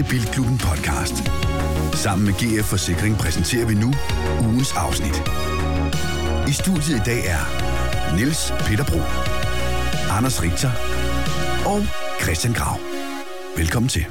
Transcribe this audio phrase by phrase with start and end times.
[0.00, 1.16] til Bilklubben podcast.
[2.04, 3.90] Sammen med GF Forsikring præsenterer vi nu
[4.48, 5.16] ugens afsnit.
[6.48, 7.42] I studiet i dag er
[8.16, 9.00] Niels Peter Bro,
[10.16, 10.70] Anders Richter
[11.72, 11.80] og
[12.22, 12.76] Christian Grav.
[13.56, 14.04] Velkommen til.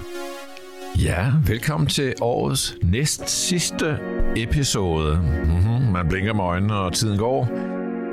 [1.07, 3.97] Ja, velkommen til årets næst sidste
[4.35, 5.15] episode.
[5.15, 7.49] Mm-hmm, man blinker med øjnene, og tiden går.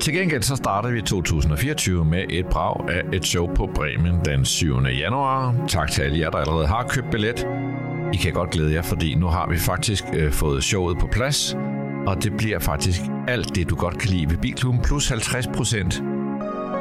[0.01, 4.45] Til gengæld så starter vi 2024 med et brag af et show på Bremen den
[4.45, 4.81] 7.
[4.81, 5.55] januar.
[5.67, 7.45] Tak til alle jer, der allerede har købt billet.
[8.13, 11.55] I kan godt glæde jer, fordi nu har vi faktisk øh, fået showet på plads.
[12.07, 16.03] Og det bliver faktisk alt det, du godt kan lide ved Bilklubben, plus 50 procent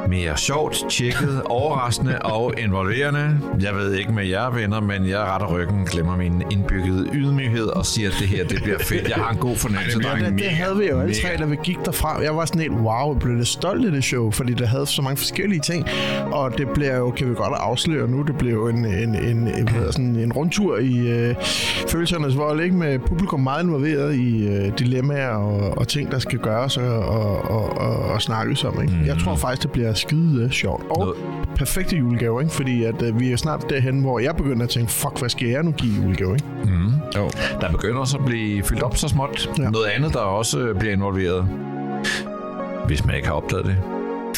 [0.08, 3.38] mere sjovt, tjekket, overraskende og involverende.
[3.60, 7.86] Jeg ved ikke med jer venner, men jeg retter ryggen, glemmer min indbyggede ydmyghed og
[7.86, 9.08] siger, at det her det bliver fedt.
[9.08, 11.56] Jeg har en god fornemmelse, Ja, det, det havde vi jo alle tre, da vi
[11.64, 12.22] gik derfra.
[12.22, 14.86] Jeg var sådan helt, wow, jeg blev lidt stolt af det show, fordi det havde
[14.86, 15.86] så mange forskellige ting.
[16.32, 19.48] Og det bliver jo, kan vi godt afsløre nu, det bliver jo en, en, en,
[19.48, 21.34] en, sådan, en rundtur i øh,
[21.88, 22.76] følelsernes vold, ikke?
[22.76, 27.50] med publikum meget involveret i øh, dilemmaer og, og ting, der skal gøres og, og,
[27.50, 28.82] og, og, og snakkes om.
[28.82, 28.94] Ikke?
[28.94, 29.06] Mm.
[29.06, 30.84] Jeg tror faktisk, det bliver skide øh, sjovt.
[30.90, 31.16] Og Noget-
[31.56, 32.54] perfekte julegave, ikke?
[32.54, 35.48] fordi at, øh, vi er snart derhen, hvor jeg begynder at tænke, fuck, hvad skal
[35.48, 36.34] jeg nu give i julegave?
[36.34, 36.46] Ikke?
[36.64, 36.92] Mm.
[37.16, 37.30] Jo.
[37.60, 39.50] Der begynder også at blive fyldt op så småt.
[39.58, 39.62] Ja.
[39.62, 39.70] Ja.
[39.70, 41.48] Noget andet, der også bliver involveret.
[42.86, 43.76] Hvis man ikke har opdaget det.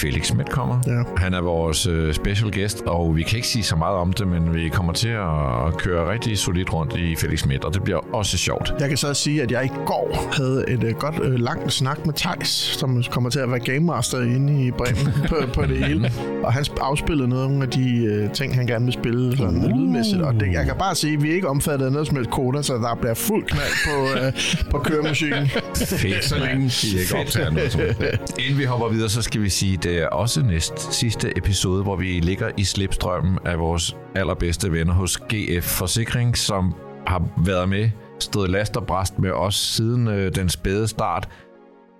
[0.00, 0.78] Felix Schmidt kommer.
[0.86, 1.02] Ja.
[1.16, 4.28] Han er vores øh, special guest, og vi kan ikke sige så meget om det,
[4.28, 8.14] men vi kommer til at køre rigtig solidt rundt i Felix Schmidt, og det bliver
[8.14, 8.74] også sjovt.
[8.80, 12.06] Jeg kan så sige, at jeg i går havde et uh, godt uh, langt snak
[12.06, 15.86] med Tejs, som kommer til at være game master inde i Bremen på, på det
[15.86, 16.12] hele.
[16.42, 19.64] Og han sp- afspillede nogle af de ting, han gerne vil spille sådan, uh.
[19.64, 20.22] lydmæssigt.
[20.22, 22.30] Og det, jeg kan bare sige, at vi er ikke omfattet af noget som helst
[22.30, 25.46] koder, så der bliver fuld knald på, uh, på køremusikken.
[25.76, 27.80] Fedt, Så længe de ikke optager noget som
[28.44, 32.20] Inden vi hopper videre, så skal vi sige, er også næst sidste episode, hvor vi
[32.20, 36.74] ligger i slipstrømmen af vores allerbedste venner hos GF Forsikring, som
[37.06, 41.28] har været med, stået last og bræst med os siden øh, den spæde start,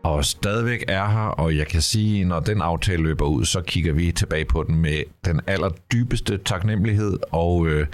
[0.05, 3.93] og stadigvæk er her, og jeg kan sige, når den aftale løber ud, så kigger
[3.93, 7.87] vi tilbage på den med den allerdybeste taknemmelighed og øh,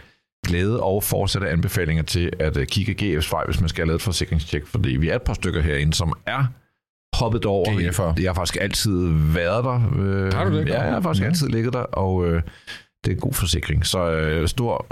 [0.46, 3.98] glæde og fortsatte anbefalinger til at øh, kigge GF's vej, hvis man skal have lavet
[3.98, 6.44] et forsikringstjek, fordi vi er et par stykker herinde, som er
[7.20, 7.66] hoppet over.
[7.70, 8.22] GF'er.
[8.22, 9.92] Jeg har faktisk altid været der.
[9.98, 10.68] Øh, Har du det?
[10.68, 11.28] Ja, jeg har faktisk Ja.
[11.28, 12.42] altid ligget der, og øh,
[13.04, 13.86] det er en god forsikring.
[13.86, 14.86] Så øh, stor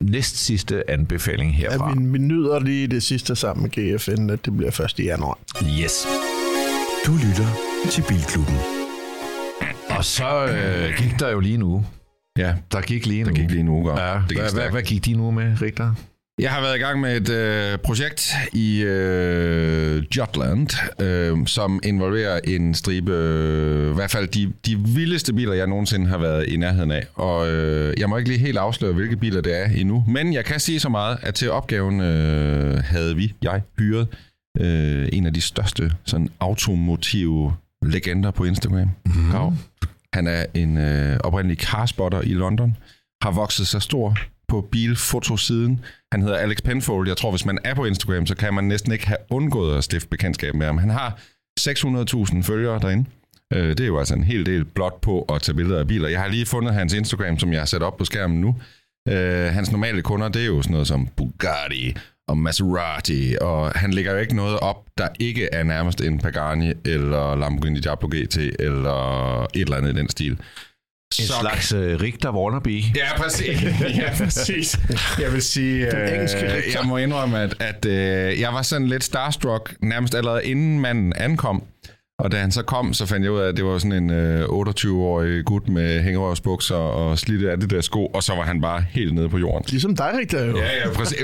[0.00, 1.88] næst sidste anbefaling herfra.
[1.88, 5.04] Ja, vi, vi nyder lige det sidste sammen med GF, inden at det bliver 1.
[5.04, 5.38] januar.
[5.82, 6.06] Yes.
[7.06, 7.46] Du lytter
[7.90, 8.56] til Bilklubben.
[9.90, 11.84] Og så øh, gik der jo lige nu.
[12.38, 13.28] Ja, Der gik lige nu.
[13.28, 14.00] der gik lige en uge.
[14.00, 15.94] Ja, det gik hvad, hvad, hvad gik de nu med, Richter?
[16.40, 20.68] Jeg har været i gang med et øh, projekt i øh, Jutland,
[21.00, 26.06] øh, som involverer en stribe, øh, i hvert fald de, de vildeste biler, jeg nogensinde
[26.06, 27.06] har været i nærheden af.
[27.14, 30.04] Og øh, jeg må ikke lige helt afsløre, hvilke biler det er endnu.
[30.08, 34.08] Men jeg kan sige så meget, at til opgaven øh, havde vi, jeg, hyret
[34.60, 37.52] øh, en af de største sådan automotive
[37.82, 38.90] legender på Instagram.
[39.06, 39.30] Mm.
[39.30, 39.54] Grav.
[40.12, 42.76] Han er en øh, oprindelig carspotter i London,
[43.22, 44.16] har vokset sig stor
[44.50, 45.80] på bilfotosiden.
[46.12, 47.08] Han hedder Alex Penfold.
[47.08, 49.84] Jeg tror, hvis man er på Instagram, så kan man næsten ikke have undgået at
[49.84, 50.78] stifte bekendtskab med ham.
[50.78, 51.18] Han har
[51.60, 53.04] 600.000 følgere derinde.
[53.52, 56.08] Øh, det er jo altså en hel del blot på at tage billeder af biler.
[56.08, 58.56] Jeg har lige fundet hans Instagram, som jeg har sat op på skærmen nu.
[59.08, 61.96] Øh, hans normale kunder, det er jo sådan noget som Bugatti
[62.28, 66.72] og Maserati, og han lægger jo ikke noget op, der ikke er nærmest en Pagani
[66.84, 70.38] eller Lamborghini Diablo GT eller et eller andet i den stil.
[71.18, 72.82] En Så- slags øh, Richter Warnaby.
[72.96, 73.62] Ja, præcis.
[74.00, 74.78] ja, præcis.
[75.20, 76.80] Jeg vil sige, Den engelske øh, Richter.
[76.80, 81.12] jeg må indrømme, at, at øh, jeg var sådan lidt starstruck nærmest allerede inden manden
[81.16, 81.62] ankom.
[82.20, 84.10] Og da han så kom, så fandt jeg ud af, at det var sådan en
[84.10, 88.60] øh, 28-årig gut med hængerøvsbukser og slidte af det der sko, og så var han
[88.60, 89.64] bare helt nede på jorden.
[89.68, 90.38] Ligesom dig, Rigtig.
[90.38, 90.56] Jo.
[90.56, 91.18] Ja, ja, præcis.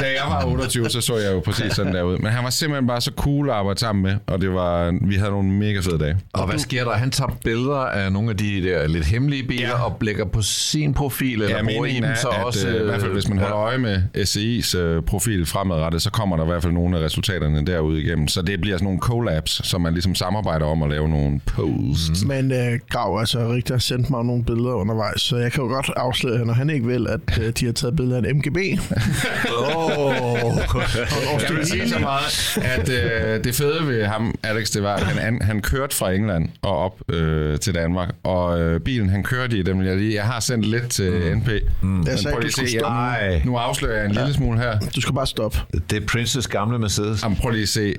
[0.00, 2.18] Da jeg var 28, så så jeg jo præcis sådan der ud.
[2.18, 5.14] Men han var simpelthen bare så cool at arbejde sammen med, og det var, vi
[5.14, 6.16] havde nogle mega fede dage.
[6.32, 6.92] Og hvad sker der?
[6.92, 9.76] Han tager billeder af nogle af de der lidt hemmelige biler ja.
[9.76, 9.84] Ja.
[9.84, 12.68] og lægger på sin profil, eller Ja, bruger I meningen dem er, så at også...
[12.68, 16.36] øh, i hvert fald hvis man holder øje med SCI's øh, profil fremadrettet, så kommer
[16.36, 18.28] der i hvert fald nogle af resultaterne derude igennem.
[18.28, 22.22] Så det bliver sådan nogle collabs, som man ligesom samarbejder om at lave nogle posts.
[22.22, 22.28] Mm.
[22.28, 25.68] Men øh, Grav, altså Rigtig har sendt mig nogle billeder undervejs, så jeg kan jo
[25.68, 28.58] godt afsløre, når han ikke vil, at øh, de har taget billeder af en MGB.
[29.66, 30.14] Oh.
[31.42, 35.02] Jeg vil sige så meget, at øh, det fede ved ham, Alex, det var, at
[35.02, 39.22] han, han, han kørte fra England og op øh, til Danmark, og øh, bilen, han
[39.22, 40.14] kørte i, den vil jeg lige...
[40.14, 41.48] Jeg har sendt lidt til NP.
[41.82, 42.02] Mm.
[42.06, 44.78] Jeg sagde, prøv lige at se, jeg, nu, nu afslører jeg en lille smule her.
[44.78, 45.58] Du skal bare stoppe.
[45.90, 47.22] det er Princes gamle Mercedes.
[47.22, 47.94] Jamen, prøv lige at se.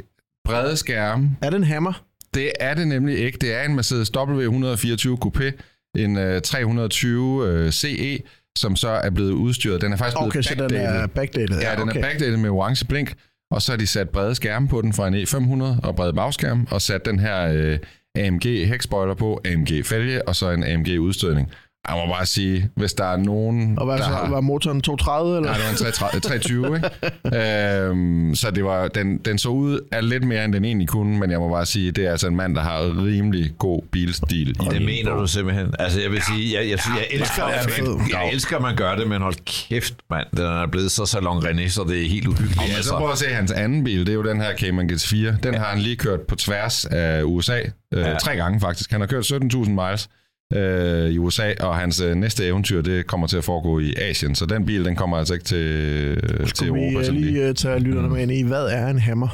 [0.46, 1.94] Brede skærme, Er det en hammer?
[2.36, 3.38] Det er det nemlig ikke.
[3.38, 5.52] Det er en Mercedes W124 Coupé,
[5.96, 8.20] en øh, 320 øh, CE,
[8.58, 9.82] som så er blevet udstyret.
[9.82, 11.02] Den er faktisk blevet Okay, så den backdated.
[11.02, 11.60] er backdated.
[11.62, 12.00] Ja, den okay.
[12.00, 13.14] er backdated med orange blink,
[13.52, 16.68] og så har de sat brede skærme på den fra en E500 og brede bagskærm,
[16.72, 17.80] og sat den her øh,
[18.16, 21.52] AMG hækspoiler på, AMG fælge, og så en AMG udstødning.
[21.90, 24.30] Jeg må bare sige, hvis der er nogen, Og hvad der så, har...
[24.30, 25.50] var motoren 230, eller?
[25.50, 26.90] Nej, det var en 330 320, ikke?
[27.90, 31.20] øhm, så det var, den, den så ud af lidt mere, end den egentlig kunne,
[31.20, 34.50] men jeg må bare sige, det er altså en mand, der har rimelig god bilstil.
[34.50, 35.74] I Det mener du simpelthen.
[35.80, 38.62] Altså, jeg vil sige, jeg, jeg, jeg, jeg, elsker, Ja, jeg, jeg, jeg elsker, at
[38.62, 40.28] man gør det, men hold kæft, mand.
[40.38, 42.74] Den er blevet så salon René, så det er helt uhyggeligt.
[42.76, 45.16] Men så prøv at se hans anden bil, det er jo den her Cayman GT4.
[45.44, 48.16] Den har han lige kørt på tværs af USA, øh, Ja.
[48.18, 48.92] tre gange faktisk.
[48.92, 50.10] Han har kørt 17.000 miles
[50.54, 54.36] øh, i USA, og hans øh, næste eventyr, det kommer til at foregå i Asien.
[54.36, 57.00] Så den bil, den kommer altså ikke til, til Skulle vi Europa.
[57.00, 57.50] øh, sådan lige.
[57.50, 59.28] uh, tage lytterne med ind i, hvad er en hammer?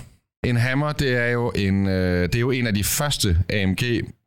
[0.46, 3.84] En hammer, det er jo en, øh, det er jo en af de første AMG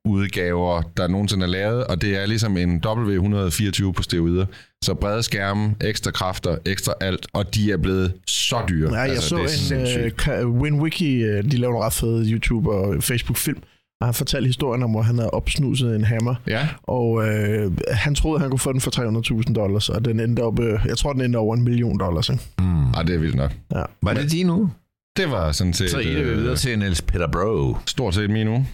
[0.09, 4.47] udgaver, der nogensinde er lavet, og det er ligesom en W124 på steroider.
[4.85, 8.93] Så brede skærme, ekstra kræfter, ekstra alt, og de er blevet så dyre.
[8.95, 10.29] Ja, jeg altså, så det en uh, sindssygt.
[10.45, 13.59] WinWiki, uh, de laver en ret fed YouTube- og Facebook-film,
[14.03, 18.41] han fortalte historien om, hvor han havde opsnuset en hammer, Ja, og øh, han troede,
[18.41, 21.23] han kunne få den for 300.000 dollars, og den endte op, øh, jeg tror, den
[21.23, 22.29] endte over en million dollars.
[22.29, 22.43] Ikke?
[22.59, 22.93] Mm.
[22.93, 23.53] og det er vildt nok.
[23.75, 23.83] Ja.
[24.03, 24.71] Var det din nu?
[25.17, 27.77] Det var sådan set Så er det øh, videre til Niels Peter Bro.
[27.87, 28.67] stort set min uge.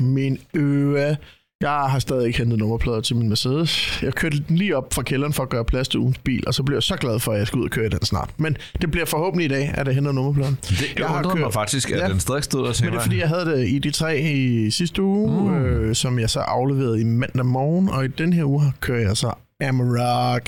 [0.00, 1.16] Min øre...
[1.62, 4.02] Jeg har stadig ikke hentet nummerplader til min Mercedes.
[4.02, 6.54] Jeg kørte den lige op fra kælderen for at gøre plads til ugens bil, og
[6.54, 8.30] så blev jeg så glad for, at jeg skal ud og køre i den snart.
[8.36, 10.58] Men det bliver forhåbentlig i dag, at jeg henter nummerpladen.
[10.62, 12.08] Det Jeg har undrede mig kørt- faktisk, at Ja.
[12.08, 14.70] den stadig stod og Men det er fordi, jeg havde det i de tre i
[14.70, 15.56] sidste uge, mm.
[15.64, 19.16] øh, som jeg så afleverede i mandag morgen, og i den her uge kører jeg
[19.16, 20.42] så Amarok,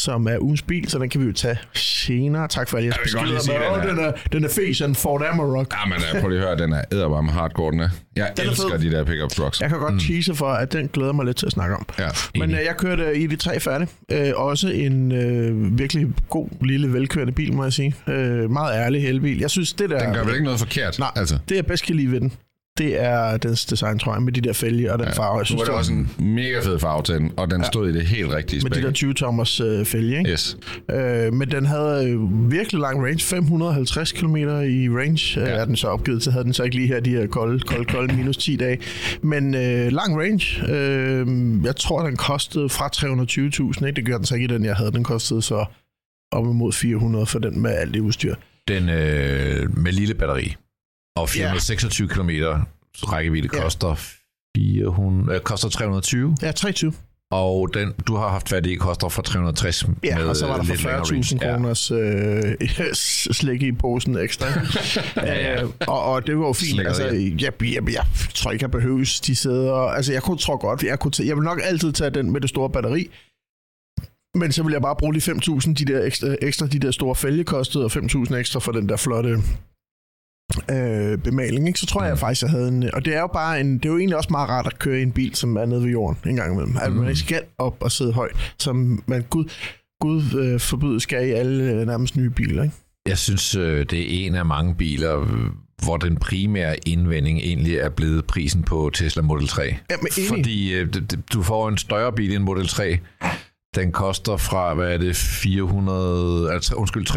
[0.00, 2.48] som er ugens bil, så den kan vi jo tage senere.
[2.48, 4.80] Tak for jeres Jeg godt lige sige, den "Åh, er- den, er, den er fes,
[4.80, 5.72] en Ford Amarok.
[5.72, 7.88] Ja, men øh, prøv lige at høre, den er edderbarme hardcore, den er.
[8.16, 8.78] Jeg Den er elsker fed.
[8.78, 9.60] de der pickup trucks.
[9.60, 9.98] Jeg kan godt mm.
[10.00, 11.86] tease for, at den glæder mig lidt til at snakke om.
[11.98, 12.08] Ja.
[12.34, 13.88] Men øh, jeg kørte i de tre færdig.
[14.12, 17.94] Øh, også en øh, virkelig god, lille, velkørende bil, må jeg sige.
[18.08, 19.38] Øh, meget ærlig elbil.
[19.38, 20.04] Jeg synes, det der...
[20.04, 20.98] Den gør vel ikke noget forkert?
[20.98, 21.38] Nej, altså.
[21.48, 22.32] det jeg bedst kan lide ved den,
[22.80, 25.32] det er dens design, tror jeg, med de der fælge og den farve.
[25.32, 27.88] Jeg Nu synes, var det også en mega fed farve til den, og den stod
[27.88, 28.84] i det helt rigtige med de spæk.
[28.84, 30.30] der 20-tommers øh, fælge, ikke?
[30.30, 30.56] Yes.
[30.90, 35.48] Øh, men den havde øh, virkelig lang range, 550 km i range, ja.
[35.48, 35.56] Ja.
[35.56, 36.32] er den så opgivet til.
[36.32, 38.78] Havde den så ikke lige her de her kolde, kolde, kolde minus 10 dage.
[39.22, 41.26] Men øh, lang range, øh,
[41.64, 43.96] jeg tror, den kostede fra 320.000, ikke?
[43.96, 44.92] Det gør den så ikke i den, jeg havde.
[44.92, 45.64] Den kostede så
[46.32, 48.34] op imod 400 for den med alt det udstyr.
[48.68, 50.56] Den øh, med lille batteri
[51.20, 52.14] og 426 ja.
[52.14, 52.30] km
[53.02, 53.62] rækkevidde Ja.
[53.62, 53.94] koster
[54.56, 56.92] 400, øh, koster 320, Ja, 23.
[57.32, 60.52] og den, du har haft fat i, koster fra 360 Ja, med og så var
[60.54, 61.54] der øh, for lidt længere 40.000 range.
[61.54, 64.46] kroners øh, slik i posen ekstra.
[65.16, 65.62] Ja, ja.
[65.62, 66.80] Øh, og, og det var jo fint.
[66.80, 67.52] Altså, jeg, jeg,
[67.92, 69.74] jeg, tror ikke, jeg behøves de sæder.
[69.74, 72.40] Altså, jeg kunne tror godt, jeg, kunne tage, jeg vil nok altid tage den med
[72.40, 73.10] det store batteri.
[74.34, 77.14] Men så vil jeg bare bruge de 5.000, de der ekstra, ekstra, de der store
[77.14, 79.36] fælge kostede, og 5.000 ekstra for den der flotte
[80.70, 81.66] øh, bemaling.
[81.66, 81.80] Ikke?
[81.80, 82.18] Så tror jeg Mm.
[82.18, 82.90] faktisk, jeg havde en...
[82.94, 83.74] Og det er jo bare en...
[83.78, 85.82] Det er jo egentlig også meget rart at køre i en bil, som er nede
[85.82, 86.76] ved jorden en gang imellem.
[86.82, 87.08] At man Mm.
[87.08, 89.24] ikke skal op og sidde højt, som man...
[89.30, 89.44] Gud,
[90.00, 92.74] Gud øh, forbyde skal i alle øh, nærmest nye biler, ikke?
[93.08, 95.28] Jeg synes, øh, det er en af mange biler, øh,
[95.84, 99.62] hvor den primære indvending egentlig er blevet prisen på Tesla Model 3.
[99.62, 99.70] Ja,
[100.02, 100.28] men enig.
[100.28, 100.88] Fordi øh,
[101.32, 102.98] du får en større bil end Model 3.
[103.76, 107.16] Den koster fra, hvad er det, 400, altså, undskyld, 340.000.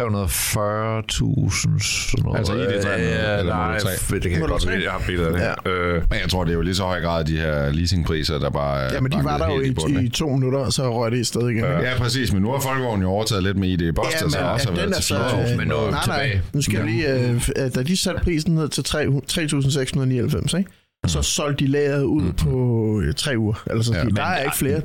[2.10, 2.38] sådan noget.
[2.38, 3.90] Altså ID3 ja, eller nej, Model 3?
[3.90, 4.70] f- det kan jeg godt 3?
[4.72, 4.84] vide.
[4.84, 5.70] Jeg har billeder af det.
[5.70, 5.76] Ja.
[5.76, 8.50] Øh, Men jeg tror, det er jo lige så høj grad de her leasingpriser, der
[8.50, 11.18] bare Ja, men de var der jo i, i to minutter, og så røg det
[11.18, 11.56] i sted igen.
[11.56, 11.66] ikke?
[11.68, 14.46] Ja, præcis, men nu har Folkevogn jo overtaget lidt med ID Buster, Ja, så men,
[14.48, 15.18] også har ja, den været til så...
[15.18, 15.52] 4.000.
[15.52, 16.42] øh, men nu nej, nej, tilbage.
[16.52, 17.18] nu skal jeg lige...
[17.64, 20.70] Øh, da de satte prisen ned til 3 3.699, ikke?
[21.06, 23.62] Så solgte de lageret ud på øh, tre uger.
[23.70, 24.80] Eller så Ja, ja, men der er ja, ikke flere.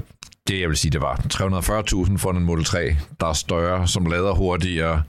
[0.50, 4.06] Det, jeg vil sige, det var 340.000 for en Model 3, der er større, som
[4.06, 5.04] lader hurtigere,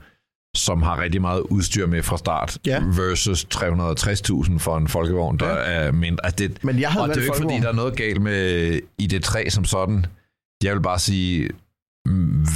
[0.56, 2.82] som har rigtig meget udstyr med fra start, Ja.
[2.86, 5.54] versus 360.000 for en folkevogn, der Ja.
[5.86, 6.24] er mindre.
[6.26, 8.22] Altså, det, Men jeg havde og det er jo ikke, fordi der er noget galt
[8.22, 10.06] med ID3 som sådan.
[10.64, 11.50] Jeg vil bare sige,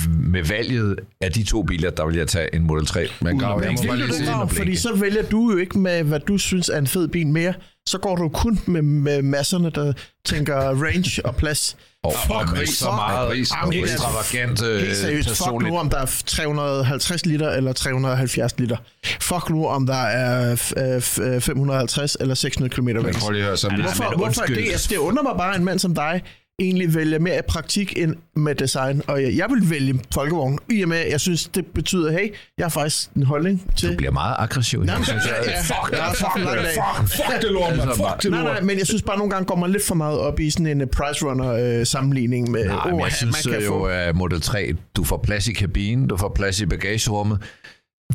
[0.09, 3.07] med valget af de to biler, der vil jeg tage en Model 3.
[3.21, 6.03] Men Grav, jeg må bare lige sige, det, fordi så vælger du jo ikke med,
[6.03, 7.55] hvad du synes er en fed bil mere.
[7.89, 9.93] Så går du kun med, med masserne, der
[10.25, 11.77] tænker range og plads.
[12.05, 15.99] Og, Fuck, og så meget pris, og ekstravagant øh, Helt seriøst, fuck nu om der
[15.99, 18.77] er 350 liter eller 370 liter.
[19.21, 23.19] Fuck nu om der er øh, f- øh, 550 eller 600 km Men range.
[23.21, 24.57] prøv lige at høre, så Hvorfor, hvorfor undskyld.
[24.57, 26.23] det, altså, det undrer mig bare en mand som dig,
[26.59, 29.03] egentlig vælge mere i praktik end med design.
[29.07, 32.35] Og jeg, jeg vil vælge folkevogn, i og med, at jeg synes, det betyder, hey,
[32.59, 33.91] jeg har faktisk en holdning til...
[33.91, 34.83] Du bliver meget aggressiv.
[34.83, 35.35] Nej, men, synes jeg.
[35.47, 36.57] ja, Fuck, jeg så fuck, af.
[36.57, 37.87] fuck, fuck det lort, man.
[37.89, 38.53] Fuck det Nej, lort.
[38.53, 40.67] nej, men jeg synes bare, nogle gange går man lidt for meget op i sådan
[40.67, 43.85] en uh, price runner uh, sammenligning med, Nej, men jeg synes man kan jo, få...
[43.85, 47.39] at Model 3, du får plads i kabinen, du får plads i bagagerummet.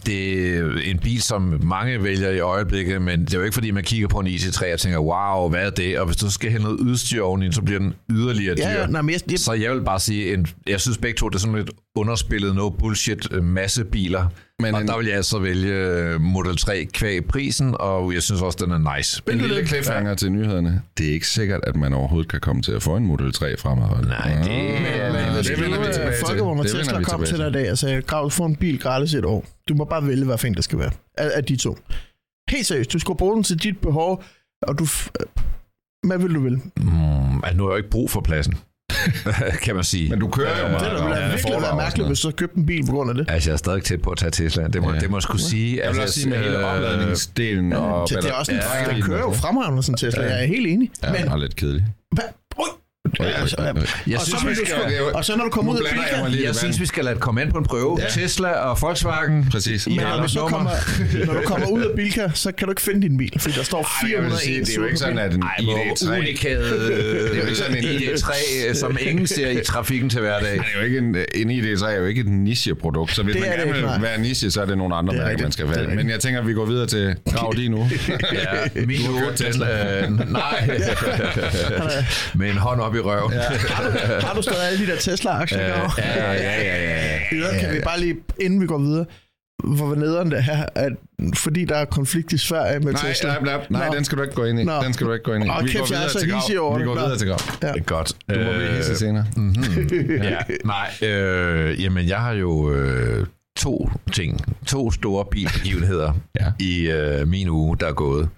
[0.06, 3.72] Det er en bil, som mange vælger i øjeblikket, men det er jo ikke, fordi
[3.72, 6.00] man kigger på en IC3 og tænker, wow, hvad er det?
[6.00, 8.64] Og hvis du skal hælde noget udstyr oveni, så bliver den yderligere dyr.
[8.64, 11.18] Ja, ja, nej, men jeg, jeg, Så jeg vil bare sige, en, jeg synes begge
[11.18, 14.28] to, det er sådan lidt underspillet, no bullshit øh, masse biler.
[14.62, 18.24] Men og en- der vil jeg altså vælge øh, Model 3 kvæg prisen, og jeg
[18.24, 19.22] synes også, den er nice.
[19.32, 20.82] En lille cliffhanger til nyhederne.
[20.98, 23.58] Det er ikke sikkert, at man overhovedet kan komme til at få en Model 3
[23.58, 24.08] fremadrettet.
[24.08, 26.26] Nej, det- Ah, men det vender vi tilbage til.
[26.26, 28.56] Folkevogn og Det Tesla kom til dig i dag og sagde, Grav, du får en
[28.56, 29.46] bil gratis et år.
[29.70, 30.92] Du må bare vælge, hvad fanden det skal være.
[31.18, 31.78] Af, af de to.
[32.50, 34.24] Helt seriøst, du skal bruge den til dit behov,
[34.62, 34.84] og du...
[34.84, 35.10] f-
[36.08, 36.62] Hvad vil du vælge?
[36.78, 38.54] Mm, altså, nu har jeg jo ikke brug for pladsen,
[39.64, 40.10] kan man sige.
[40.10, 40.92] Men du kører jo meget.
[40.92, 43.16] Det ville er virkelig være mærkeligt, hvis du så købte en bil på grund af
[43.16, 43.26] det.
[43.30, 44.68] Altså, jeg er stadig tæt på at tage Tesla.
[44.68, 45.00] Det må, Ja.
[45.00, 45.70] det må jeg skulle sige.
[45.76, 48.60] Jeg vil altså, også sige med hele øh, opladningsdelen og Det, er også en,
[48.96, 50.92] den kører jo fremragende sådan en Tesla, jeg er helt enig.
[51.04, 51.86] Ja, Men, den er lidt kedelig.
[52.12, 52.24] hvad?
[53.06, 53.56] Altså,
[54.08, 56.56] Jeg og, synes, så, vi skal, og så når du kommer ud af blander jeg
[56.56, 57.98] synes, vi skal lade det komme ind på en prøve.
[58.02, 58.10] Ja.
[58.10, 59.48] Tesla og Volkswagen.
[59.52, 59.88] Præcis.
[59.88, 60.72] I men når du, så kommer,
[61.26, 63.64] når du kommer ud af Bilka, så kan du ikke finde din bil, fordi der
[63.64, 65.74] står Ej, jeg vil 401 sige, det er jo ikke sådan, at en Ej, hvor
[65.74, 66.18] ID3...
[66.20, 68.32] unikat Det er jo ikke sådan en ID3,
[68.70, 70.52] øh, som ingen ser i trafikken til hverdag.
[70.52, 73.42] Det er jo ikke en, en ID3 er jo ikke et nicheprodukt, så hvis Det
[73.42, 75.52] man er gerne ikke, vil være niche, så er det nogle andre er mærker, man
[75.52, 75.96] skal vælge.
[75.96, 77.90] Men jeg tænker, at vi går videre til Grav lige nu.
[78.34, 78.98] Ja, min
[79.36, 80.02] Tesla.
[80.02, 80.70] øh, nej.
[82.36, 83.32] Med en hånd op i røven.
[83.34, 83.42] Ja,
[84.28, 85.60] Har du stadig alle de der Tesla-aktier?
[85.60, 87.20] ja, ja, ja, ja, ja.
[87.32, 89.06] Videre kan vi bare lige, inden vi går videre,
[89.64, 90.92] hvor nederen det her, at
[91.36, 93.30] fordi der er konflikt i Sverige med Nej, Tesla.
[93.34, 93.94] nej, nej, nej, Nå.
[93.96, 94.64] den skal du ikke gå ind i.
[94.64, 94.82] Nå.
[94.84, 95.50] Den skal du ikke gå ind i.
[95.50, 96.70] Åh, Vi kæft, går jeg er videre så til Grav.
[96.70, 97.02] over Vi går Nå.
[97.02, 97.38] videre til Grav.
[97.62, 98.14] Det er godt.
[98.30, 99.26] Du må blive hisse Øh, senere.
[100.32, 103.26] ja, nej, øh, jamen jeg har jo øh,
[103.58, 106.46] to ting, to store bilbegivenheder Ja.
[106.60, 108.30] i øh, min uge, der er gået.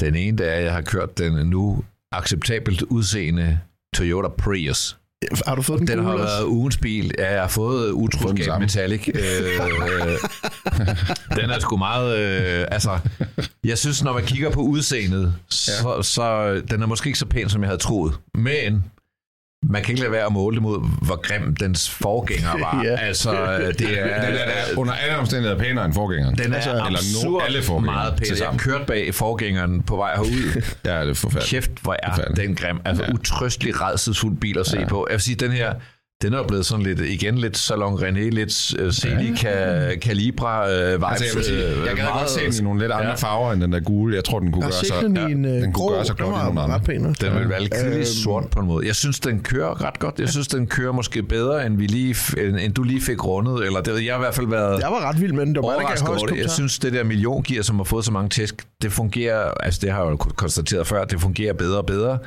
[0.00, 3.58] Den ene, det er, at jeg har kørt den nu acceptabelt udseende
[3.94, 4.96] Toyota Prius.
[5.46, 7.10] Har du fået den, Den har været ugens bil.
[7.18, 9.08] Ja, jeg har fået utroskab metallic.
[9.14, 10.18] Øh, øh,
[11.40, 12.18] den er sgu meget...
[12.18, 12.98] Øh, altså,
[13.64, 16.02] jeg synes, når man kigger på udseendet, så, ja.
[16.02, 18.14] så den er måske ikke så pæn, som jeg havde troet.
[18.34, 18.84] Men
[19.70, 22.82] man kan ikke lade være at måle det mod, hvor grim dens forgænger var.
[22.84, 22.96] Ja.
[22.96, 23.30] Altså,
[23.78, 24.04] det er...
[24.26, 26.38] Den er da under alle omstændigheder pænere end forgængeren.
[26.38, 28.26] Den er Altså, eller absurd no- alle forgængere meget pæn.
[28.26, 30.62] til Jeg kørte bag forgængeren på vej herud.
[30.84, 31.50] Ja, det er forfærdeligt.
[31.50, 32.48] Kæft, hvor er Forfærdeligt.
[32.48, 32.80] den grim.
[32.84, 33.08] Altså Ja.
[33.08, 33.14] ja.
[33.14, 34.86] utrøstelig, redselsfuld bil at se Ja.
[34.88, 35.06] på.
[35.10, 35.72] Jeg vil sige, den her,
[36.22, 39.96] den er jo blevet sådan lidt, igen lidt Salon René, lidt uh, Celi ja.
[39.96, 41.04] Calibra uh, vibes.
[41.10, 43.08] Altså, jeg, vil sige, øh, jeg gad meget- godt se den i nogle lidt andre
[43.08, 43.14] Ja.
[43.14, 44.16] farver end den der gule.
[44.16, 46.04] Jeg tror, den kunne Jeg gøre sig, den i en den øh, kunne grå, gøre
[46.04, 46.74] sig den godt i nogle andre.
[46.74, 47.06] ret pæn.
[47.06, 47.26] også.
[47.26, 48.86] Den vil være lidt Øhm, sort på en måde.
[48.86, 50.18] Jeg synes, den kører ret godt.
[50.20, 53.66] Jeg synes, den kører måske bedre, end, vi lige, end, end du lige fik rundet.
[53.66, 55.54] Eller det, jeg har i hvert fald været Jeg var ret vild med den.
[55.54, 56.36] Det var overrasket over det.
[56.42, 59.90] Jeg synes, det der milliongear, som har fået så mange tæsk, det fungerer, altså det
[59.92, 62.18] har jeg jo konstateret før, det fungerer bedre og bedre.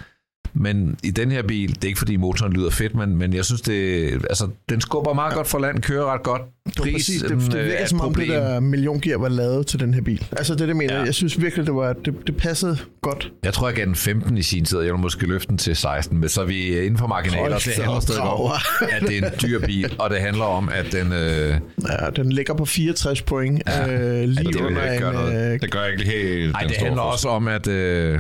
[0.60, 3.46] Men i den her bil, det er ikke fordi motoren lyder fedt, men, men jeg
[3.46, 6.42] synes, det, altså, den skubber meget godt for land, kører ret godt.
[6.66, 8.30] Det, Pris præcis, det, det er virker som om det problem.
[8.42, 10.26] der milliongear var lavet til den her bil.
[10.32, 11.00] Altså det, det mener jeg.
[11.00, 11.06] Ja.
[11.06, 13.32] Jeg synes virkelig, det, var, det, det passede godt.
[13.44, 15.58] Jeg tror, jeg gav den 15 i sin tid, og jeg vil måske løfte den
[15.58, 17.42] til 16, men så er vi inden for marginaler.
[17.42, 18.52] Hold Det handler stadig om,
[18.92, 21.14] at det er en dyr bil, og det handler om, at den...
[21.14, 21.56] Øh,
[21.90, 23.62] Ja, den ligger på 64 point.
[23.68, 23.94] Ja.
[23.94, 25.54] Øh, lige det vil under ikke gøre en...
[25.54, 27.68] Øh, Det gør ikke helt Nej, det handler også om, at...
[27.68, 28.20] Øh,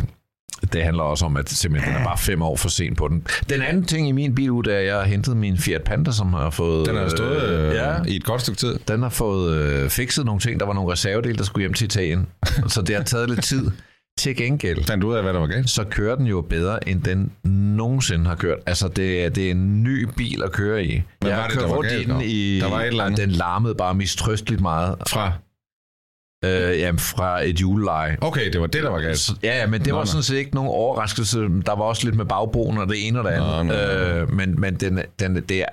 [0.73, 3.27] det handler også om, at simpelthen den er bare fem år for sent på den.
[3.49, 6.49] Den anden ting i min bil, da jeg har hentet min Fiat Panda, som har
[6.49, 6.87] fået...
[6.87, 8.79] Den har stået øh, ja, i et godt stykke tid.
[8.87, 10.59] den har fået øh, fikset nogle ting.
[10.59, 12.27] Der var nogle reservedele, der skulle hjem til Italien.
[12.67, 13.71] så det har taget lidt tid.
[14.17, 15.69] Til gengæld, Fandt du ud af, hvad der var galt?
[15.69, 17.31] så kører den jo bedre, end den
[17.77, 18.57] nogensinde har kørt.
[18.65, 21.01] Altså, det er, det er en ny bil at køre i.
[21.19, 22.23] Hvad jeg var har det, der var galt, i den dog?
[22.25, 22.59] i...
[22.59, 23.19] Der var et eller andet.
[23.19, 24.95] Den larmede bare mistrøsteligt meget.
[25.07, 25.31] Fra?
[26.45, 28.17] Øh, jamen, fra et juleleje.
[28.21, 29.19] Okay, det var det, der var galt.
[29.19, 31.39] Så, ja, ja, men det Nå, var sådan set ikke nogen overraskelse.
[31.39, 33.49] Der var også lidt med bagboen og det ene og det andet.
[33.49, 33.73] Nå, nå, nå.
[33.73, 35.65] Øh, men men den, den, det, er,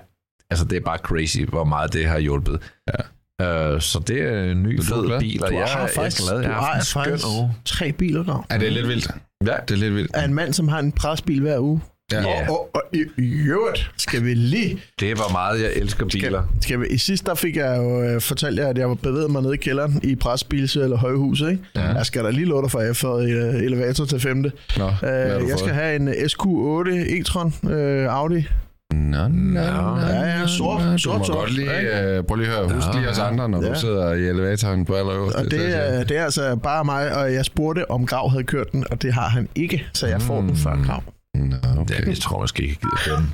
[0.51, 2.73] altså, det er bare crazy, hvor meget det har hjulpet.
[2.89, 3.75] Ja.
[3.75, 5.21] Øh, så det er en ny er fed glad?
[5.21, 6.43] skøn, og du jeg, har jeg faktisk, er glad.
[6.43, 7.27] du Jeg har skøn faktisk
[7.65, 8.47] tre biler, der.
[8.51, 9.11] Er det lidt vildt?
[9.47, 9.57] Ja.
[9.69, 10.17] Det er lidt vildt.
[10.17, 11.81] Af en mand, som har en presbil hver uge.
[12.13, 12.25] Ja.
[12.27, 14.79] Og, og, og i, i øvrigt skal vi lige...
[15.01, 16.43] Det var meget, jeg elsker biler.
[16.53, 18.95] Skal, skal vi, I sidst der fik jeg jo øh, fortalt jer, at jeg var
[18.95, 21.51] bevæget mig ned i kælderen i presbils eller højhuset.
[21.51, 21.63] Ikke?
[21.77, 21.81] Ja.
[21.93, 24.53] Jeg skal da lige love dig for, at jeg fået øh, elevator til femte.
[24.79, 25.59] Nå, Øh, jeg fået?
[25.59, 28.47] skal have en øh, SQ8 e-tron øh, Audi.
[28.95, 30.99] Nå, nå, nå, Ja, ja, sort, nå.
[30.99, 33.49] sort, Du må sort, godt lige, uh, prøv lige at høre, husk lige os andre,
[33.49, 33.69] når Ja.
[33.75, 35.37] du sidder i elevatoren på allerøverste.
[35.37, 38.73] Og det, er, det er altså bare mig, og jeg spurgte, om Grav havde kørt
[38.73, 41.03] den, og det har han ikke, så jeg får den før Grav.
[41.37, 41.95] Nå, okay.
[41.95, 43.27] Ja, jeg tror måske ikke, jeg gider den.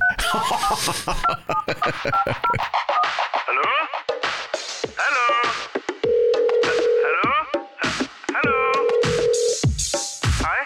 [3.47, 3.69] Hallo?
[5.01, 5.25] Hallo?
[7.05, 7.29] Hallo?
[8.35, 8.57] Hallo?
[10.43, 10.61] Hej?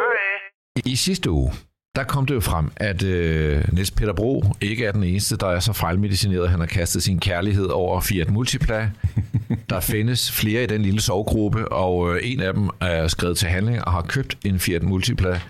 [0.00, 0.82] Hej?
[0.84, 1.52] I sidste uge,
[1.96, 5.46] der kom det jo frem, at øh, Niels Peter Bro ikke er den eneste, der
[5.46, 8.90] er så fejlmedicineret, at han har kastet sin kærlighed over Fiat Multipla.
[9.70, 13.48] Der findes flere i den lille sovgruppe, og øh, en af dem er skrevet til
[13.48, 15.40] handling og har købt en Fiat Multipla.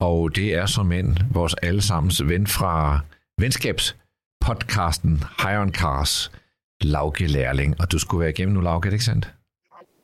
[0.00, 3.00] Og det er som en vores allesammens ven fra
[3.40, 6.32] venskabspodcasten High on Cars,
[6.80, 7.80] Lauke Lærling.
[7.80, 9.34] Og du skulle være igennem nu, Lauke, er det ikke sandt?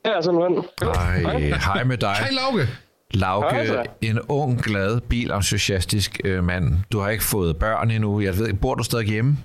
[0.06, 0.64] Ja, simpelthen.
[0.82, 1.18] Ej,
[1.58, 2.14] hej med dig.
[2.14, 2.68] Hej, Lauke.
[3.14, 3.84] Lauke, Hej så.
[4.00, 6.78] en ung, glad, bilentusiastisk øh, mand.
[6.92, 8.20] Du har ikke fået børn endnu.
[8.20, 9.38] Jeg ved, bor du stadig hjemme?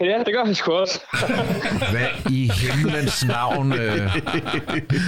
[0.00, 1.00] Ja, det gør jeg sgu også.
[1.94, 3.72] Hvad i himlens navn?
[3.72, 4.00] Øh,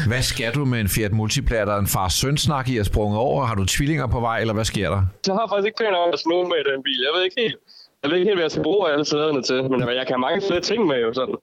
[0.09, 1.57] hvad skal du med en Fiat Multipla?
[1.57, 3.45] Er der en fars søn-snak, I er sprunget over?
[3.45, 5.03] Har du tvillinger på vej, eller hvad sker der?
[5.27, 7.01] Jeg har faktisk ikke planer om at sno med den bil.
[7.07, 7.57] Jeg ved ikke helt,
[8.03, 10.19] jeg ved ikke helt, hvad jeg skal bruge alle sæderne til, men jeg kan have
[10.29, 11.35] mange flere ting med jo sådan.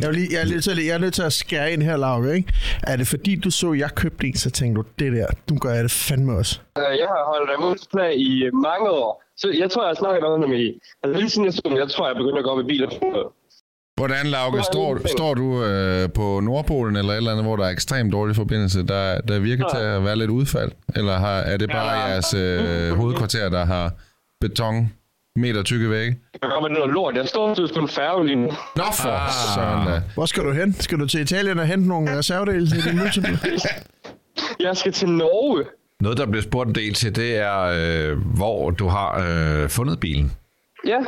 [0.00, 1.96] Jeg er, lige, jeg, er nødt til, jeg er nødt til at skære ind her,
[1.96, 2.52] Lauke, ikke?
[2.82, 5.58] Er det fordi, du så, at jeg købte en, så tænkte du, det der, nu
[5.58, 6.60] gør jeg det fandme også.
[6.78, 10.24] Øh, Jeg har holdt af multipla i mange år, så jeg tror, jeg har snakket
[10.24, 10.80] om det i.
[11.02, 12.88] Altså lige siden jeg så den, jeg tror, jeg begyndte at gå op i biler.
[13.96, 17.70] Hvordan, Lauke, står, står du øh, på Nordpolen eller et eller andet, hvor der er
[17.70, 20.72] ekstremt dårlig forbindelse, der, der virker til at være lidt udfald?
[20.96, 22.06] Eller har, er det bare Ja.
[22.06, 23.92] jeres øh, hovedkvarter, der har
[24.40, 24.92] beton
[25.36, 26.18] meter tykke vægge?
[26.42, 27.16] Jeg kommer med noget lort.
[27.16, 28.48] Jeg står til på en færge lige nu.
[28.76, 29.30] Nå for ah.
[29.54, 30.02] sådan da.
[30.14, 30.72] Hvor skal du hen?
[30.72, 33.38] Skal du til Italien og hente nogle reservedele til din multiple?
[34.66, 35.64] Jeg skal til Norge.
[36.00, 40.00] Noget, der bliver spurgt en del til, det er, øh, hvor du har øh, fundet
[40.00, 40.32] bilen.
[40.86, 40.98] Ja,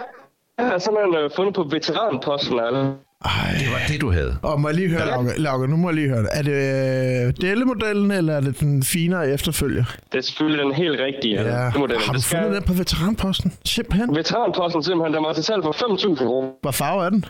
[0.59, 2.61] jeg har simpelthen øh, fundet på veteranposten.
[2.61, 2.95] Altså.
[3.25, 3.31] Ej.
[3.59, 4.39] Det var det, du havde.
[4.43, 6.29] Og må jeg lige høre, Lauke, Lauke, nu må jeg lige høre det.
[6.33, 9.85] Er det øh, Delle-modellen, eller er det den finere efterfølger?
[10.13, 11.35] Det er selvfølgelig den helt rigtige.
[11.43, 11.65] Ja.
[11.65, 11.99] altså, model.
[11.99, 13.53] Har du fundet den på veteranposten?
[13.65, 14.17] Simpelthen.
[14.17, 16.49] Veteranposten simpelthen, der var til salg for 5.000 kroner.
[16.63, 17.25] Hvad farve er den?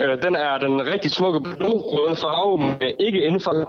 [0.00, 3.66] Øh, den er den rigtig smukke blå-røde farve med ikke indfarve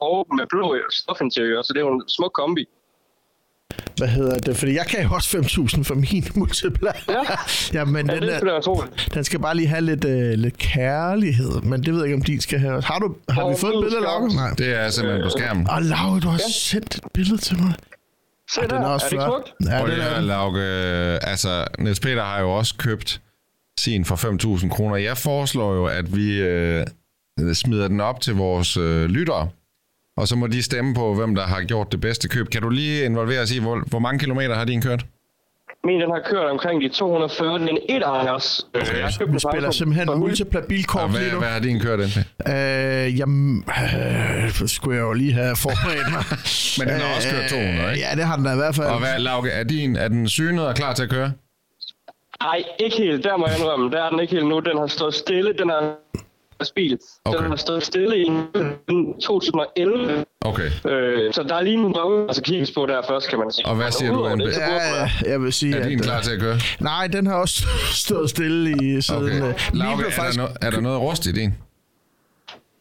[0.00, 2.64] og med blå stofinteriør, så det er jo en smuk kombi.
[3.96, 4.56] Hvad hedder det?
[4.56, 6.92] Fordi jeg kan jo også 5.000 for min multipla.
[7.08, 7.22] Ja.
[7.72, 8.82] ja, men Ja, den, det tro.
[9.14, 11.60] den skal bare lige have lidt, øh, lidt kærlighed.
[11.62, 12.82] Men det ved jeg ikke, om din skal have.
[12.82, 14.34] Har, du, har vi Åh, fået et billede af Lauke?
[14.36, 14.50] Nej.
[14.58, 15.70] Det er simpelthen på skærmen.
[15.70, 17.74] Og Lauke, du har sendt et billede til mig.
[18.50, 19.48] Se Den der, er også er det flot.
[19.48, 19.70] smukt?
[19.72, 20.24] Ja, Og den det er er, den.
[20.26, 20.60] Lauke,
[21.32, 23.20] altså, Niels Peter har jo også købt
[23.80, 24.16] sin for
[24.60, 24.96] 5.000 kroner.
[24.96, 26.86] Jeg foreslår jo, at vi øh,
[27.54, 29.48] smider den op til vores øh, lyttere,
[30.16, 32.48] og så må de stemme på, hvem der har gjort det bedste køb.
[32.50, 35.06] Kan du lige involvere os i, hvor, hvor mange kilometer har din kørt?
[35.84, 38.66] Min den har kørt omkring de 240, den et ejers.
[38.74, 38.98] Okay.
[38.98, 41.38] Jeg købte Vi den spiller simpelthen for- multipla Og bilkort hvad, lige nu.
[41.38, 42.24] hvad har din kørt indtil?
[42.48, 46.24] Øh, jamen, øh, skulle jeg jo lige have forberedt mig.
[46.78, 48.06] Men den har også kørt 200, ikke?
[48.08, 48.86] Ja, det har den da i hvert fald.
[48.86, 51.32] Og hvad, Lauke, er, din, er den synet og klar til at køre?
[52.40, 53.24] Ej, ikke helt.
[53.24, 53.90] Der må jeg indrømme.
[53.90, 54.58] Der er den ikke helt nu.
[54.58, 55.52] Den har stået stille.
[55.58, 55.94] Den er
[56.74, 56.98] bil.
[57.24, 57.38] Okay.
[57.38, 58.26] Den har stået stille i
[59.22, 60.24] 2011.
[60.40, 60.70] Okay.
[60.88, 63.66] Øh, så der er lige nogle der altså kigges på der først, kan man sige.
[63.66, 66.04] Og hvad siger du, det, så Ja, jeg vil sige, Er din at...
[66.04, 66.58] klar til at køre?
[66.80, 67.66] Nej, den har også
[68.04, 69.22] stået stille i siden...
[69.24, 69.48] Okay.
[69.48, 70.38] øh, Lauke, er, faktisk...
[70.38, 71.54] der no, er der noget rust i din?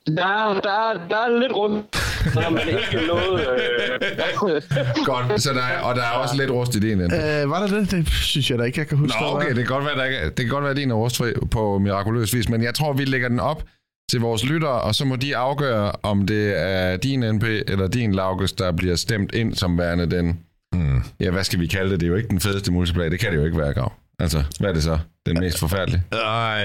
[0.08, 1.96] Der, er- der, er- der er lidt rundt.
[2.34, 3.39] Så men ikke noget...
[3.39, 4.62] Øh,
[5.06, 5.41] Godt.
[5.41, 7.15] Så der er, og der er også lidt rust i din ende.
[7.15, 7.91] Øh, var der det?
[7.91, 9.18] Det synes jeg da ikke, jeg kan huske.
[9.22, 10.96] Nå, okay, det kan godt være, der ikke, det kan godt være, at din er
[10.96, 13.63] rustfri på mirakuløs vis, men jeg tror, vi lægger den op
[14.12, 18.12] til vores lyttere, og så må de afgøre, om det er din NP eller din
[18.15, 20.39] Lauges, der bliver stemt ind som værende den...
[20.76, 21.04] Hmm.
[21.20, 22.00] Ja, hvad skal vi kalde det?
[22.00, 23.10] Det er jo ikke den fedeste multiplayer.
[23.10, 23.91] Det kan det jo ikke være, Grav.
[24.20, 24.98] Altså, hvad er det så?
[25.25, 26.03] Den mest forfærdelige?
[26.11, 26.21] Nej,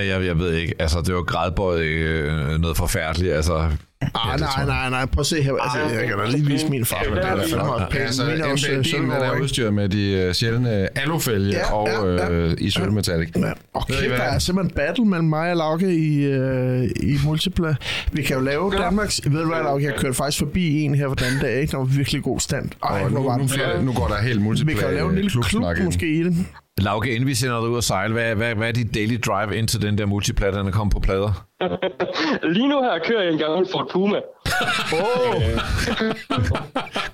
[0.08, 0.74] jeg, jeg ved ikke.
[0.78, 3.34] Altså, det var gradbøjet øh, noget forfærdeligt.
[3.34, 3.70] Altså,
[4.14, 5.06] Ah, nej, nej, nej.
[5.06, 5.52] Prøv at se her.
[5.60, 7.02] Altså, jeg kan da lige vise min far.
[7.04, 8.02] Ja, Det er da fandme også pænt.
[8.04, 12.30] Altså, Min er øh, udstyret med de uh, sjældne alufælge Ja, og ja, ja.
[12.30, 13.28] øh, i sølvmetallic.
[13.36, 13.52] Ja.
[13.74, 14.08] Og kæft, hvad?
[14.18, 17.74] der er simpelthen battle mellem mig og Lauke i, øh, i multipla.
[18.12, 19.20] Vi kan jo lave Danmarks...
[19.24, 19.84] Ved du hvad, Lauke?
[19.84, 21.70] Jeg kørte faktisk forbi en her for den anden dag, ikke?
[21.70, 22.68] Der var virkelig god stand.
[22.84, 23.68] Ej, Og nu, var nu, flot.
[23.76, 25.84] det- nu går der helt Vi multiplayer kan jo lave en lille klub den.
[25.84, 26.48] måske i den.
[26.78, 29.56] Lauke, inden vi sender dig ud og sejle, hvad, hvad, hvad er dit daily drive
[29.56, 31.46] ind til den der multiplatter, er kommet på plader?
[32.54, 34.16] lige nu her kører jeg en gammel Ford Puma.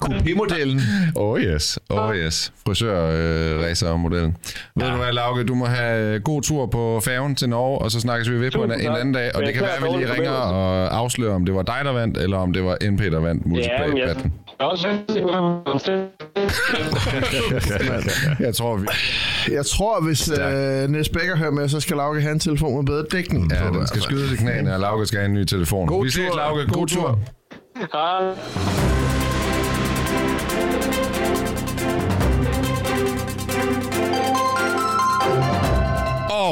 [0.05, 0.81] Coupé-modellen.
[1.15, 2.53] Oh yes, oh yes.
[2.67, 4.37] Frisør øh, racer modellen.
[4.77, 7.91] Ved du hvad, Lauke, du må have øh, god tur på færgen til Norge, og
[7.91, 9.31] så snakkes vi ved på en, en anden dag.
[9.35, 11.93] Og det kan være, at vi lige ringer og afslører, om det var dig, der
[11.93, 14.33] vandt, eller om det var NP, der vandt Ja, men
[18.47, 18.87] jeg er tror, vi...
[19.53, 22.85] Jeg tror, hvis øh, Niels Becker hører med, så skal Lauke have en telefon med
[22.85, 23.53] bedre dækning.
[23.53, 25.89] Ja, den skal skyde til knæene, og Lauke skal have en ny telefon.
[25.89, 26.35] God vi ses.
[26.37, 26.61] Lauke.
[26.61, 27.01] God, God tur.
[27.01, 27.19] tur.
[27.93, 28.35] Hej.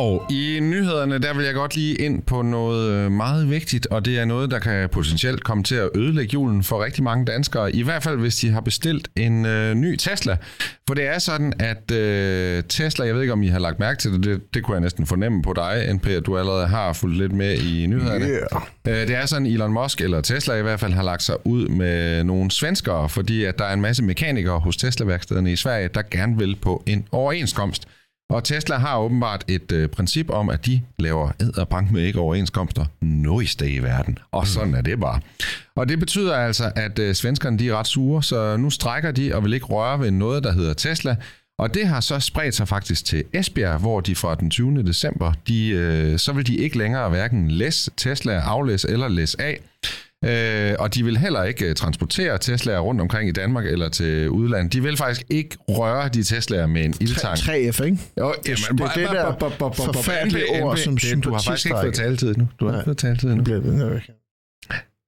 [0.05, 4.05] Og i nyhederne, der vil jeg godt lige ind på noget øh, meget vigtigt, og
[4.05, 7.73] det er noget, der kan potentielt komme til at ødelægge julen for rigtig mange danskere.
[7.73, 10.37] I hvert fald, hvis de har bestilt en øh, ny Tesla.
[10.87, 13.99] For det er sådan, at øh, Tesla, jeg ved ikke, om I har lagt mærke
[13.99, 16.93] til det, det, det kunne jeg næsten fornemme på dig, NP, at du allerede har
[16.93, 18.25] fulgt lidt med i nyhederne.
[18.25, 19.01] Yeah.
[19.03, 21.69] Øh, det er sådan, Elon Musk, eller Tesla i hvert fald, har lagt sig ud
[21.69, 26.03] med nogle svenskere, fordi at der er en masse mekanikere hos Tesla-værkstederne i Sverige, der
[26.11, 27.89] gerne vil på en overenskomst.
[28.31, 32.85] Og Tesla har åbenbart et øh, princip om, at de laver æderbank med ikke overenskomster
[33.01, 34.19] noget sted i verden.
[34.33, 35.21] Og sådan er det bare.
[35.77, 39.35] Og det betyder altså, at øh, svenskerne de er ret sure, så nu strækker de
[39.35, 41.17] og vil ikke røre ved noget, der hedder Tesla.
[41.59, 44.83] Og det har så spredt sig faktisk til Esbjerg, hvor de fra den 20.
[44.83, 49.61] december, de, øh, så vil de ikke længere hverken læs Tesla, aflæs eller læs af.
[50.25, 54.29] Øh, og de vil heller ikke øh, transportere Teslaer rundt omkring i Danmark eller til
[54.31, 54.73] udlandet.
[54.73, 57.39] De vil faktisk ikke røre de Teslaer med en ildtang.
[57.39, 57.99] 3F, ikke?
[58.21, 61.97] Jo, det er det der forfærdelige ord, som det, Du har faktisk ikke fået sympatistrække.
[61.97, 62.49] taletid nu.
[62.61, 63.45] Du har ikke fået taletid nu.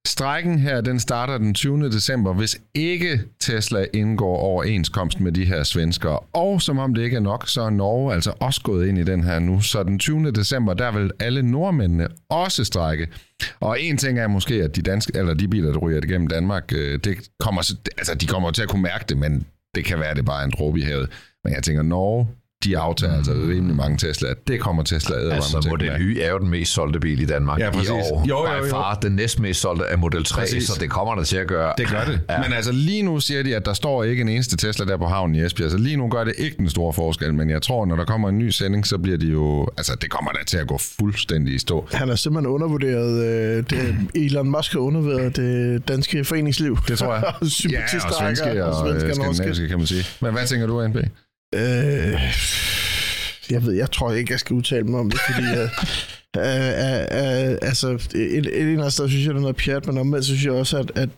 [0.07, 1.88] Strækken her, den starter den 20.
[1.90, 6.19] december, hvis ikke Tesla indgår overenskomst med de her svenskere.
[6.33, 9.05] Og som om det ikke er nok, så er Norge altså også gået ind i
[9.05, 9.61] den her nu.
[9.61, 10.31] Så den 20.
[10.31, 13.09] december, der vil alle nordmændene også strække.
[13.61, 16.73] Og en ting er måske, at de, danske, eller de biler, der ryger igennem Danmark,
[16.75, 19.99] øh, det kommer, så- altså, de kommer til at kunne mærke det, men det kan
[19.99, 21.09] være, at det bare er en dråbe i havet.
[21.45, 22.29] Men jeg tænker, Norge,
[22.64, 24.29] de aftager altså rimelig mange Tesla.
[24.49, 25.90] Det kommer Tesla ædervarme Altså, Model.
[26.01, 27.88] Y er jo den mest solgte bil i Danmark Ja, præcis.
[27.88, 28.25] i år.
[28.29, 28.71] Jo, jo, jo.
[28.71, 30.66] Far den næstmest solgte er Model 3, Præcis.
[30.66, 31.73] så det kommer der til at gøre.
[31.79, 32.21] Det gør det.
[32.31, 32.42] Ja.
[32.42, 35.07] Men altså lige nu siger de, at der står ikke en eneste Tesla der på
[35.07, 37.87] havnen i Esbjerg, så lige nu gør det ikke den store forskel, men jeg tror,
[37.87, 40.57] når der kommer en ny sending, så bliver de jo, altså det kommer da til
[40.57, 41.88] at gå fuldstændig i stå.
[41.92, 46.79] Han har simpelthen undervurderet, øh, det, Elon Musk har undervurderet det danske foreningsliv.
[46.88, 47.23] Det tror jeg.
[47.40, 49.35] og Ja, og svenske og, og svenske og norske.
[49.35, 50.05] skandinaviske, kan man sige.
[50.21, 50.97] Men hvad tænker du, NP?
[51.55, 52.21] Øh,
[53.51, 55.69] jeg ved, jeg tror ikke, jeg skal udtale mig om det, fordi øh,
[56.47, 59.87] øh, øh, øh, altså, et, et eller andet sted synes jeg, det er noget pjat,
[59.87, 61.09] men omvendt synes jeg også, at, at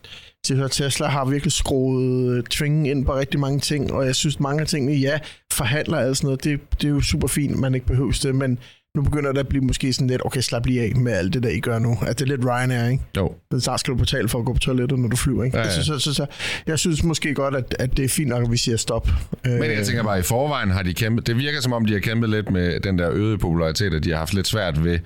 [0.49, 4.41] her Tesla har virkelig skruet øh, tvingen ind på rigtig mange ting, og jeg synes,
[4.41, 5.19] mange af tingene, ja,
[5.53, 8.59] forhandler og sådan noget, det, det er jo super fint, man ikke behøver det, men
[8.99, 11.43] nu begynder det at blive måske sådan lidt, okay, slap lige af med alt det
[11.43, 11.99] der, I gør nu.
[12.07, 13.05] At det er lidt Ryanair, ikke?
[13.17, 13.35] Jo.
[13.51, 15.59] Men snart skal du betale for at gå på toilettet, når du flyver, ikke?
[15.59, 15.71] Ja, ja.
[15.71, 16.27] Så, så, så, så,
[16.67, 19.09] jeg synes måske godt, at, at det er fint nok, at vi siger stop.
[19.47, 21.93] Øh, Men jeg tænker bare, i forvejen har de kæmpet, det virker som om, de
[21.93, 24.99] har kæmpet lidt med den der øgede popularitet, og de har haft lidt svært ved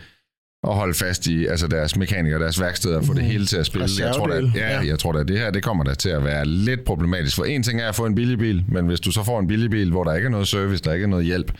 [0.69, 3.67] at holde fast i altså deres mekanikere, deres værksteder, og få det hele til at
[3.67, 3.89] spille.
[3.99, 4.87] Jeg tror, Reservedele, ja, ja.
[4.87, 7.37] jeg tror at det her det kommer da til at være lidt problematisk.
[7.37, 9.47] For en ting er at få en billig bil, men hvis du så får en
[9.47, 11.53] billig bil, hvor der ikke er noget service, der ikke er noget hjælp,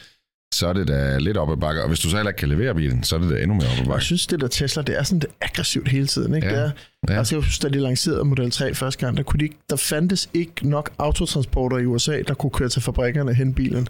[0.55, 1.83] så er det da lidt op ad bakke.
[1.83, 3.67] Og hvis du så heller ikke kan levere bilen, så er det da endnu mere
[3.67, 4.05] op ad Jeg bakke.
[4.05, 6.35] synes, det der Tesla, det er sådan lidt aggressivt hele tiden.
[6.35, 6.47] Ikke?
[6.49, 6.73] Ja, Det er,
[7.13, 7.19] ja.
[7.19, 9.77] Altså, jeg synes, da de lancerede Model 3 første gang, der, kunne de, ikke- der
[9.77, 13.89] fandtes ikke nok autotransporter i USA, der kunne køre til fabrikkerne og hente bilen.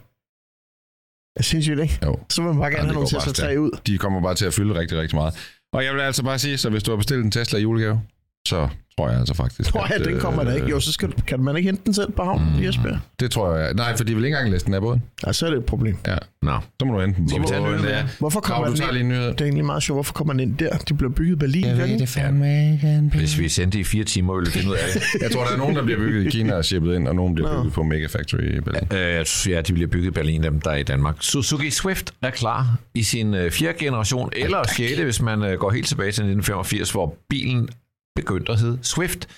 [1.36, 1.98] Jeg synes jo ikke.
[2.02, 2.18] Jo.
[2.30, 3.58] Så vil man bare Ja, gerne det have nogle Tesla 3 stærkt.
[3.58, 3.70] ud.
[3.86, 5.34] De kommer bare til at fylde rigtig, rigtig meget.
[5.72, 8.00] Og jeg vil altså bare sige, så hvis du har bestilt en Tesla i julegave,
[8.48, 8.68] så
[8.98, 9.70] tror jeg altså faktisk...
[9.70, 10.68] Tror jeg, at, den kommer der ikke.
[10.68, 12.62] Jo, så skal, kan man ikke hente den selv på havnen mm.
[12.62, 12.98] i Esbjerg.
[13.20, 13.74] Det tror jeg.
[13.74, 15.02] Nej, for de vil ikke engang læse den af båden.
[15.26, 15.96] Ja, så er det et problem.
[16.06, 16.16] Ja.
[16.42, 16.58] Nå.
[16.80, 17.28] Så må du hente den.
[17.28, 18.08] Skal vi tage en båden, nyhed ja.
[18.18, 19.10] Hvorfor kommer Nå, den ind?
[19.12, 19.96] Det er egentlig meget sjovt.
[19.96, 20.76] Hvorfor kommer den ind der?
[20.76, 21.62] De bliver bygget i Berlin.
[21.76, 22.06] gør de ikke?
[22.06, 25.22] fandme ikke Hvis vi sendte i fire timer, ville vi finde ud af det.
[25.22, 27.34] Jeg tror, der er nogen, der bliver bygget i Kina og shippet ind, og nogen
[27.34, 27.58] bliver Nå.
[27.58, 28.82] bygget på Mega Factory i Berlin.
[28.92, 31.16] Øh, jeg ja, de bliver bygget i Berlin, dem der er i Danmark.
[31.20, 35.70] Suzuki Swift er klar i sin øh, fjerde generation, eller sjette, hvis man øh, går
[35.70, 37.68] helt tilbage til 1985, hvor bilen
[38.16, 39.28] begyndte at hedde Swift.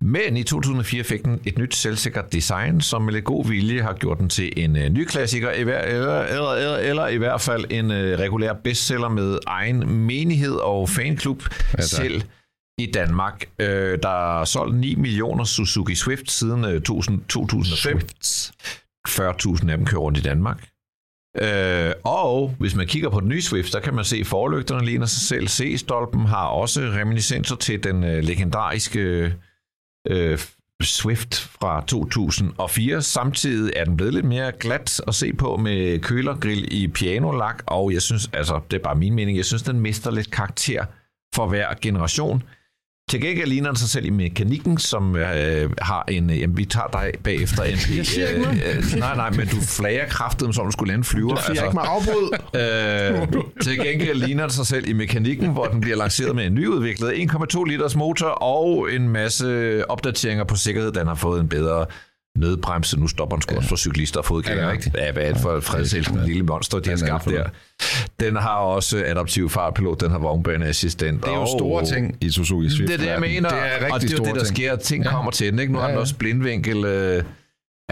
[0.00, 3.92] Men i 2004 fik den et nyt selvsikkert design, som med lidt god vilje har
[3.92, 7.40] gjort den til en øh, ny klassiker, i hver, eller, eller, eller, eller i hvert
[7.40, 11.42] fald en øh, regulær bestseller med egen menighed og fanklub
[11.78, 12.22] ja, selv
[12.78, 13.44] i Danmark.
[13.58, 17.98] Øh, der er solgt 9 millioner Suzuki Swift siden øh, 2000, 2005.
[19.08, 20.68] 40.000 af dem kører rundt i Danmark.
[21.42, 24.86] Øh, og hvis man kigger på den nye Swift, så kan man se, at forlygterne
[24.86, 25.48] ligner sig selv.
[25.48, 29.32] C-stolpen har også reminiscenser til den øh, legendariske
[30.08, 30.38] øh,
[30.82, 33.02] Swift fra 2004.
[33.02, 37.92] Samtidig er den blevet lidt mere glat at se på med kølergrill i pianolak, og
[37.92, 40.84] jeg synes, altså det er bare min mening, jeg synes, den mister lidt karakter
[41.34, 42.42] for hver generation.
[43.10, 46.30] Til gengæld ligner den sig selv i mekanikken, som øh, har en...
[46.30, 47.96] Øh, jamen, vi tager dig bagefter, NP.
[47.96, 48.46] Jeg siger ikke.
[48.48, 51.34] Øh, øh, nej, nej, men du flager kraftet, som om du skulle lande flyver.
[51.34, 52.30] Det jeg ikke må afbryde.
[52.54, 56.54] Øh, til gengæld ligner den sig selv i mekanikken, hvor den bliver lanceret med en
[56.54, 60.92] nyudviklet 1,2 liters motor og en masse opdateringer på sikkerhed.
[60.92, 61.86] Den har fået en bedre
[62.36, 63.00] nødbremse.
[63.00, 64.74] Nu stopper den sgu også for cyklister og fodgængere.
[64.74, 64.78] Er?
[65.04, 67.44] Ja, hvad er det for et fredselskende lille monster, de har Den skabt der.
[68.20, 71.22] Den har også adaptiv fartpilot, den har vognbaneassistent.
[71.24, 72.88] Det er jo og- store ting i Suzuki Swift.
[72.88, 73.48] Det er det, jeg mener.
[73.48, 74.56] Det er og det er jo det, der ting.
[74.56, 74.76] sker.
[74.76, 75.10] Ting Ja.
[75.10, 75.58] kommer til den.
[75.58, 75.72] Ikke?
[75.72, 76.00] Nu har Ja, den ja.
[76.00, 76.84] også blindvinkel.
[76.84, 77.22] Øh,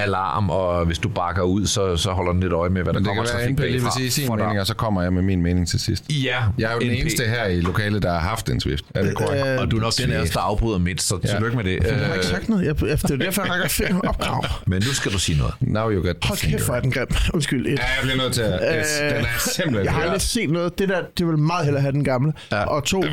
[0.04, 2.98] alarm, og hvis du bakker ud, så, så holder den lidt øje med, hvad der
[2.98, 3.98] det kommer kan være, trafik at NP lige vil bagfra.
[3.98, 6.04] sige sin mening, og så kommer jeg med min mening til sidst.
[6.10, 7.00] Ja, Jeg er jo den NP.
[7.00, 8.84] eneste her i lokalet, der har haft en Swift.
[8.94, 9.46] Er det korrekt?
[9.46, 11.78] Øh, Og du er nok den os, der afbryder mindst, så tillykke med det.
[11.86, 12.66] Jeg har ikke Øh, sagt noget.
[12.66, 14.44] Jeg, det er derfor, jeg rækker fem opkrav.
[14.66, 15.54] Men nu skal du sige noget.
[15.60, 17.06] Now you the Hold kæft, hvor er den grim.
[17.34, 17.66] Undskyld.
[17.66, 17.70] Et.
[17.78, 18.52] Ja, jeg bliver nødt til at...
[18.52, 20.78] Øh, den er simpelthen Jeg har aldrig set noget.
[20.78, 22.32] Det der, det vil meget hellere have den gamle.
[22.52, 22.64] Ja.
[22.64, 23.10] Og to, øh,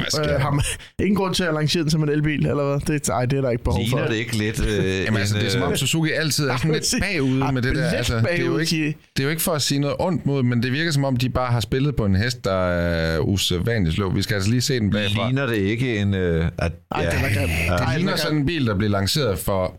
[0.53, 0.63] man
[0.99, 2.99] ingen grund til at lancere den som en elbil, eller hvad?
[2.99, 3.97] Det, ej, det er der ikke behov for.
[3.97, 4.65] Ligner det ikke lidt...
[4.65, 7.75] Øh, Jamen altså, det er som om Suzuki altid er sådan lidt bagude med det
[7.75, 7.89] der.
[7.89, 9.95] Altså, det, er jo bagud, ikke, de- det er jo ikke for at sige noget
[9.99, 12.67] ondt mod, men det virker som om, de bare har spillet på en hest, der
[12.67, 14.09] er usædvanligt slå.
[14.13, 15.27] Vi skal altså lige se den bagfra.
[15.27, 16.13] Ligner det ikke en...
[16.13, 17.49] Øh, at, Ej, den er grim.
[17.49, 19.75] Ej, Det den ligner er sådan en bil, der blev lanceret for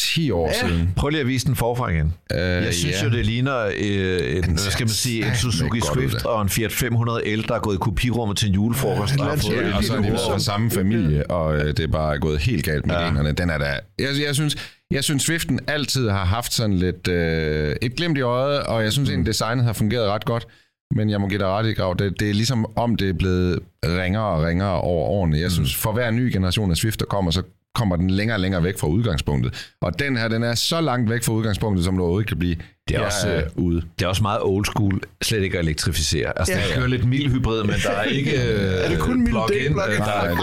[0.00, 0.68] 10 år Ja.
[0.68, 0.92] siden.
[0.96, 2.14] Prøv lige at vise den forfra igen.
[2.34, 6.24] Uh, Jeg synes jo, det ligner øh, en, hvad skal man sige, en Suzuki Swift
[6.24, 9.16] og en Fiat 500L, der er gået i kopirummet til en julefrokost.
[9.18, 11.86] Ja, og en et og så er de fra samme familie, og øh, det er
[11.86, 13.06] bare gået helt galt med ja.
[13.06, 13.32] generne.
[13.32, 13.64] Den er da...
[13.98, 14.56] Jeg, jeg, synes,
[14.90, 18.92] jeg synes, Swiften altid har haft sådan lidt øh, et glimt i øjet, og jeg
[18.92, 20.46] synes egentlig, designet har fungeret ret godt.
[20.94, 21.96] Men jeg må give dig ret i, Grav.
[21.98, 25.38] Det, det er ligesom om, det er blevet ringere og ringere over årene.
[25.38, 27.42] Jeg synes, for hver ny generation af Swift, der kommer, så
[27.74, 29.70] kommer den længere og længere væk fra udgangspunktet.
[29.82, 32.56] Og den her, den er så langt væk fra udgangspunktet, som det overhovedet kan blive.
[32.88, 33.82] Det er også, øh, ude.
[33.98, 36.38] Det er også meget old school, slet ikke at elektrificere.
[36.38, 36.58] Altså, Ja.
[36.68, 38.36] ja, kører lidt mild hybrid, men der er ikke
[38.84, 39.66] er det kun del, plug-in?
[39.66, 39.98] øh, Nej, det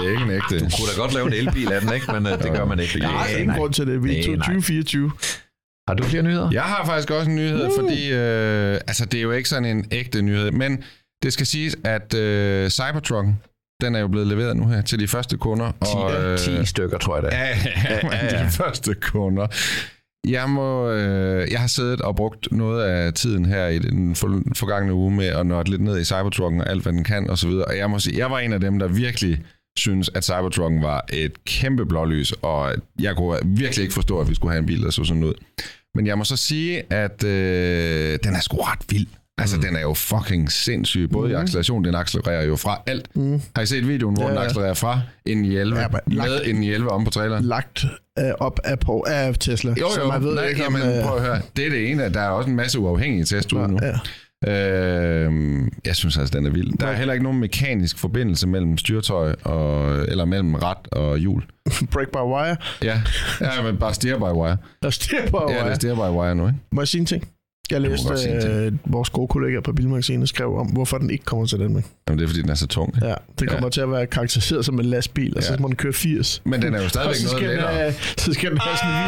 [0.08, 0.60] er ikke en ægte.
[0.60, 2.12] du kunne da godt lave en elbil af den, ikke?
[2.12, 3.00] men øh, det gør man ikke.
[3.02, 4.04] Jeg har ingen grund til det.
[4.04, 4.46] Vi er Nej, nej.
[4.46, 5.12] 2024.
[5.88, 6.50] Har du flere nyheder?
[6.52, 7.72] Jeg har faktisk også en nyhed, uh.
[7.80, 10.84] fordi øh, altså, det er jo ikke sådan en ægte nyhed, men
[11.24, 13.40] det skal siges, at øh, Cybertrucken,
[13.82, 15.72] den er jo blevet leveret nu her til de første kunder.
[15.72, 17.38] 10, og, øh, 10 stykker, tror jeg er.
[17.38, 17.58] Ja,
[17.90, 19.48] ja, ja, de første kunder.
[20.28, 24.42] Jeg, må, øh, jeg har siddet og brugt noget af tiden her i den for,
[24.56, 27.50] forgangne uge med at nørde lidt ned i Cybertrucken og alt, hvad den kan osv.
[27.50, 29.42] Og jeg må sige, jeg var en af dem, der virkelig
[29.78, 34.36] synes, at Cybertrucken var et kæmpe blålys, og jeg kunne virkelig ikke forstå, at vi
[34.36, 35.34] skulle have en bil, der så sådan ud.
[35.96, 39.08] Men jeg må så sige, at øh, den er sgu ret vild.
[39.38, 39.62] Altså, mm.
[39.62, 41.10] den er jo fucking sindssyg.
[41.12, 41.34] Både mm.
[41.34, 43.16] i acceleration, den accelererer jo fra alt.
[43.16, 43.42] Mm.
[43.56, 44.46] Har I set videoen, hvor Ja, ja, den ja.
[44.46, 47.12] accelererer fra en i 11, Ja, ja, men med lagt- en i 11 om på
[47.12, 47.44] traileren?
[47.46, 47.86] Lagt
[48.20, 49.74] øh, op af, på, af Tesla.
[49.80, 51.42] Jo, så jo, man ved nej, ikke, jamen, om, øh, prøv at høre.
[51.58, 52.14] Det er det ene.
[52.14, 53.80] Der er også en masse uafhængige test ude nu.
[53.82, 53.94] ja.
[54.48, 56.78] Øh, jeg synes altså, den er vild.
[56.78, 61.44] Der er heller ikke nogen mekanisk forbindelse mellem styretøj og, eller mellem rat og hjul.
[61.94, 62.56] Break by wire.
[62.84, 63.02] Ja,
[63.42, 64.58] ja men bare steer by wire.
[64.84, 65.72] Der stiger på Ja, det wire.
[65.72, 66.60] er steer by wire nu, ikke?
[66.72, 67.28] Må jeg sige en ting?
[67.72, 68.14] Jeg læste,
[68.48, 71.84] øh, vores gode kollega på Bilmagasinet skrev om, hvorfor den ikke kommer til Danmark.
[72.08, 72.96] Jamen, det er fordi, den er så tung.
[72.96, 73.08] Ikke?
[73.08, 73.70] Ja, det kommer Ja.
[73.70, 75.60] til at være karakteriseret som en lastbil, og så Ja.
[75.60, 76.42] må den køre 80.
[76.46, 77.74] Men den er jo stadigvæk så noget lettere.
[77.74, 79.02] have, så skal den have sådan en,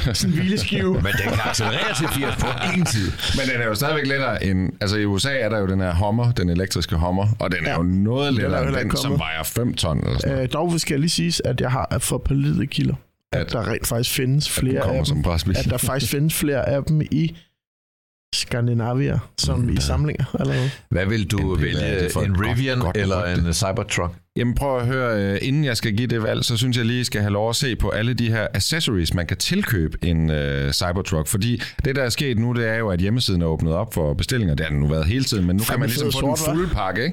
[0.00, 0.92] hvile, sådan en hvileskive.
[0.94, 3.12] Men den kan accelerere til 80 på ingen tid.
[3.38, 4.70] Men den er jo stadigvæk lettere end...
[4.80, 7.70] Altså i USA er der jo den her Hummer, den elektriske Hummer, og den er
[7.70, 7.76] Ja.
[7.76, 10.42] jo noget er lettere end den, som vejer 5 ton eller sådan noget.
[10.48, 12.94] Øh, dog skal jeg lige sige, at jeg har for pålidelige kilder,
[13.32, 15.22] at, At- der rent faktisk findes flere af som dem.
[15.22, 15.56] presbil.
[15.58, 17.36] At der faktisk findes flere af dem i
[18.34, 20.70] Skandinavia, som i samlinger allerede.
[20.90, 22.10] Hvad vil du En vælge?
[22.12, 23.46] for En et godt- Rivian godt eller rygte.
[23.48, 24.14] en Cybertruck?
[24.36, 27.04] Jamen prøv at høre, øh, inden jeg skal give det valg, så synes jeg lige,
[27.04, 30.72] skal have lov at se på alle de her accessories, man kan tilkøbe en øh,
[30.72, 31.26] Cybertruck.
[31.28, 34.14] Fordi det, der er sket nu, det er jo, at hjemmesiden er åbnet op for
[34.14, 34.54] bestillinger.
[34.54, 36.54] Det har den nu været hele tiden, men nu kan man ligesom få den sort,
[36.54, 37.04] fulde pakke.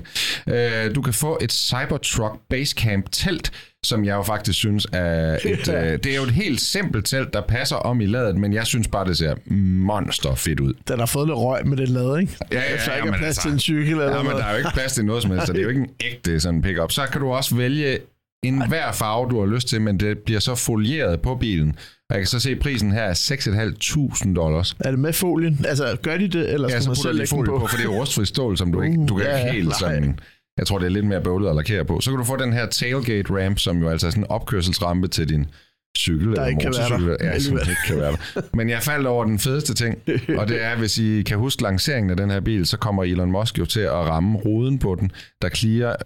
[0.47, 0.85] Ikke?
[0.87, 3.51] Øh, du kan få et Cybertruck Basecamp telt,
[3.87, 5.67] som jeg jo faktisk synes er et...
[5.73, 8.65] øh, det er jo et helt simpelt telt, der passer om i ladet, men jeg
[8.65, 9.35] synes bare, det ser
[9.83, 10.73] monster fedt ud.
[10.87, 12.37] Den har fået lidt røg med det lade, ikke?
[12.51, 14.37] Ja, ja, ja, ikke er men plads altså- til en cykel eller Ja, men noget.
[14.37, 15.89] der er jo ikke plads til noget som helst, så det er jo ikke en
[16.05, 16.91] ægte sådan pick-up.
[16.91, 17.97] Så kan du også vælge
[18.43, 21.75] en hver farve, du har lyst til, men det bliver så folieret på bilen.
[22.09, 24.75] Og jeg kan så se, at prisen her er 6.500 dollars.
[24.79, 25.65] Er det med folien?
[25.67, 27.59] Altså, gør de det, eller Ja, skal så man selv lægge den folie på?
[27.59, 29.77] på, for det er rustfri stål, som du ikke, du kan Uh, ikke helt nej.
[29.79, 30.19] sådan...
[30.57, 32.01] Jeg tror, det er lidt mere bøvlet at lakere på.
[32.01, 35.07] Så kan du få den her tailgate ramp, som jo altså er sådan en opkørselsrampe
[35.07, 35.45] til din
[35.97, 36.97] cykel eller ikke kan være der.
[36.97, 37.27] motorcykel.
[37.27, 38.41] Ja, som ikke kan være der.
[38.57, 39.97] Men jeg faldt over den fedeste ting,
[40.37, 43.31] og det er, hvis I kan huske lanceringen af den her bil, så kommer Elon
[43.31, 45.97] Musk jo til at ramme ruden på den, der clear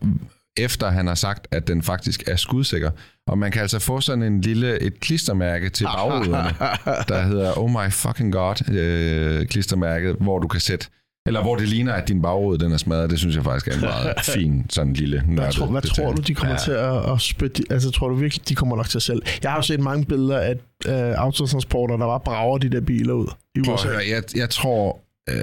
[0.58, 2.92] efter han har sagt, at den faktisk er skudsikker.
[3.28, 6.50] Og man kan altså få sådan en lille, et klistermærke til bagruderne,
[7.10, 10.88] der hedder Oh my fucking god øh, klistermærket, hvor du kan sætte
[11.28, 13.10] eller hvor det ligner, at din bagrude den er smadret.
[13.10, 16.08] Det synes jeg faktisk er en meget fin, sådan lille nørdet Hvad, tror, hvad detalje.
[16.08, 16.60] tror du, de kommer ja.
[16.60, 17.64] til at, at spytte?
[17.70, 19.22] Altså, tror du virkelig, de kommer nok til selv?
[19.44, 20.52] Jeg har jo set mange billeder af
[20.88, 23.88] øh, autotransporter, der bare brager de der biler ud i Prøv USA.
[23.88, 25.36] høre, jeg, jeg tror, øh,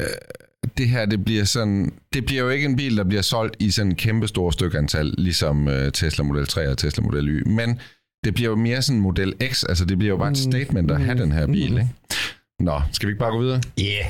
[0.78, 3.70] det her, det bliver sådan, det bliver jo ikke en bil, der bliver solgt i
[3.70, 4.86] sådan en kæmpe store stykke
[5.18, 7.80] ligesom øh, Tesla Model 3 og Tesla Model Y, men
[8.24, 11.00] det bliver jo mere sådan Model X, altså det bliver jo bare et statement at
[11.00, 11.88] have den her bil, ikke?
[12.60, 13.60] Nå, skal vi ikke bare gå videre?
[13.80, 14.04] Yeah.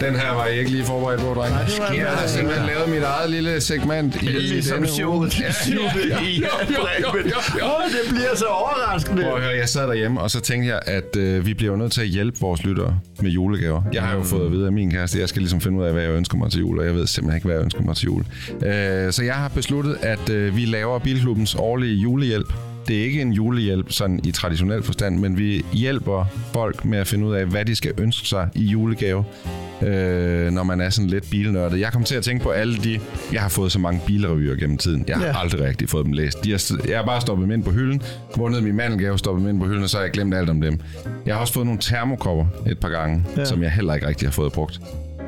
[0.00, 1.54] Den her var jeg ikke lige forberedt på, dreng.
[1.54, 5.18] Nej, det var- Jeg har simpelthen lavet mit eget lille segment i Ligesom denne showet.
[5.18, 5.30] uge.
[5.40, 7.64] Ja, ja, ja.
[7.64, 9.22] Åh, det bliver så overraskende.
[9.22, 11.92] Prøv at høre, jeg sad derhjemme, og så tænkte jeg, at øh, vi bliver nødt
[11.92, 13.82] til at hjælpe vores lyttere med julegaver.
[13.92, 15.84] Jeg har jo fået at vide af min kæreste, at jeg skal ligesom finde ud
[15.84, 17.82] af, hvad jeg ønsker mig til jul, og jeg ved simpelthen ikke, hvad jeg ønsker
[17.82, 18.24] mig til jul.
[18.66, 22.52] Øh, så jeg har besluttet, at øh, vi laver Bilklubbens årlige julehjælp.
[22.88, 27.06] Det er ikke en julehjælp sådan i traditionel forstand, men vi hjælper folk med at
[27.06, 29.24] finde ud af, hvad de skal ønske sig i julegave,
[29.82, 31.80] øh, når man er sådan lidt bilnørdet.
[31.80, 33.00] Jeg kom til at tænke på alle de...
[33.32, 35.04] Jeg har fået så mange bilrevyer gennem tiden.
[35.08, 35.40] Jeg har Ja.
[35.40, 36.44] aldrig rigtig fået dem læst.
[36.44, 38.02] De har, jeg har bare stoppet dem ind på hylden,
[38.36, 40.60] vundet min mandelgave, stoppet dem ind på hylden, og så har jeg glemt alt om
[40.60, 40.80] dem.
[41.26, 43.44] Jeg har også fået nogle termokopper et par gange, ja.
[43.44, 44.80] som jeg heller ikke rigtig har fået brugt.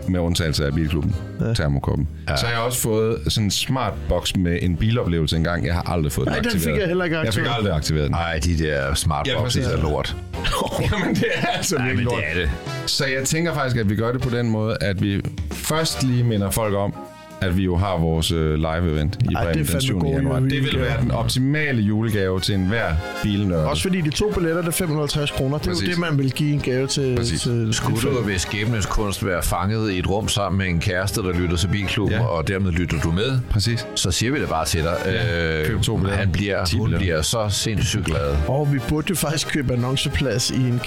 [0.08, 1.54] Med undtagelse af bilklubben, ja.
[1.54, 2.08] termokoppen.
[2.28, 2.36] Ja.
[2.36, 5.66] Så har jeg også fået sådan en smart box med en biloplevelse engang.
[5.66, 6.74] Jeg har aldrig fået Nej, den den aktiveret.
[6.74, 7.56] fik jeg heller ikke Jeg fik aktiveret.
[7.56, 8.10] aldrig aktiveret den.
[8.12, 9.66] Nej, de der Ja, smartboxes præcis.
[9.66, 10.16] er lort.
[10.92, 12.22] Jamen, det er altså Nej, virkelig men lort.
[12.34, 12.50] det er det.
[12.90, 15.20] Så jeg tænker faktisk, at vi gør det på den måde, at vi
[15.52, 16.94] først lige minder folk om,
[17.42, 19.98] at vi jo har vores øh, live-event i Ej, det Bremen den fandme 7.
[20.00, 20.40] gode januar.
[20.40, 23.64] Det vil være den optimale julegave til enhver bilnørd.
[23.68, 25.58] Også fordi de to billetter, det er 550 kroner.
[25.58, 25.86] Det er Præcis.
[25.88, 27.16] jo det, man vil give en gave til.
[27.16, 27.40] Præcis.
[27.40, 31.22] til Skulle du ved skæbnes kunst være fanget i et rum sammen med en kæreste,
[31.22, 32.24] der lytter til Bilklubben, Ja.
[32.24, 33.86] og dermed lytter du med, Præcis.
[33.94, 34.96] så siger vi det bare til dig.
[35.06, 36.18] Øh, køb to billetter.
[36.18, 38.36] han bliver, hun bliver så sindssygt glad.
[38.48, 40.80] Og vi burde jo faktisk købe annonceplads i en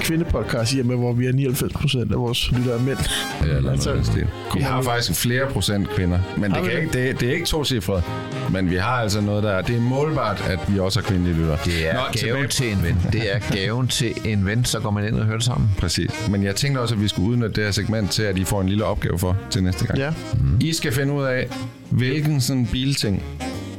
[0.00, 2.98] kvindepodcast hjemme, hvor vi er 99 procent af vores lyttere er mænd.
[3.46, 4.26] Ja, eller Altså, noget.
[4.54, 6.78] Vi har faktisk flere procent kvinder, men det, kan det?
[6.82, 8.02] ikke, det, det er ikke to cifre,
[8.50, 9.60] men vi har altså noget der.
[9.62, 11.58] Det er målbart, at vi også har kvindelige lyttere.
[11.64, 12.96] Det er Nå, gaven tilbage- til en ven.
[13.12, 15.70] Det er gaven til en ven, så går man ind og hører det sammen.
[15.78, 16.10] Præcis.
[16.30, 18.60] Men jeg tænkte også, at vi skulle udnytte det her segment til, at I får
[18.60, 19.98] en lille opgave for til næste gang.
[19.98, 20.12] Ja.
[20.60, 21.46] I skal finde ud af,
[21.90, 23.22] hvilken sådan bilting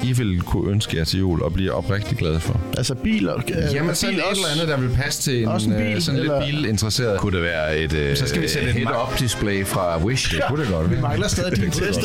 [0.03, 2.61] I vil kunne ønske jer til jul og blive oprigtig glade for.
[2.77, 3.35] Altså biler.
[3.37, 3.41] øh,
[3.73, 6.01] Jamen bil et også- eller andet, der vil passe til en, også en øh, bil,
[6.03, 7.19] sådan eller- lidt bilinteresseret.
[7.19, 10.35] Kunne det være et øh, Så skal vi sætte et head-up display fra Wish?
[10.35, 11.01] Det kunne det godt Vi være.
[11.01, 11.99] mangler stadig din test?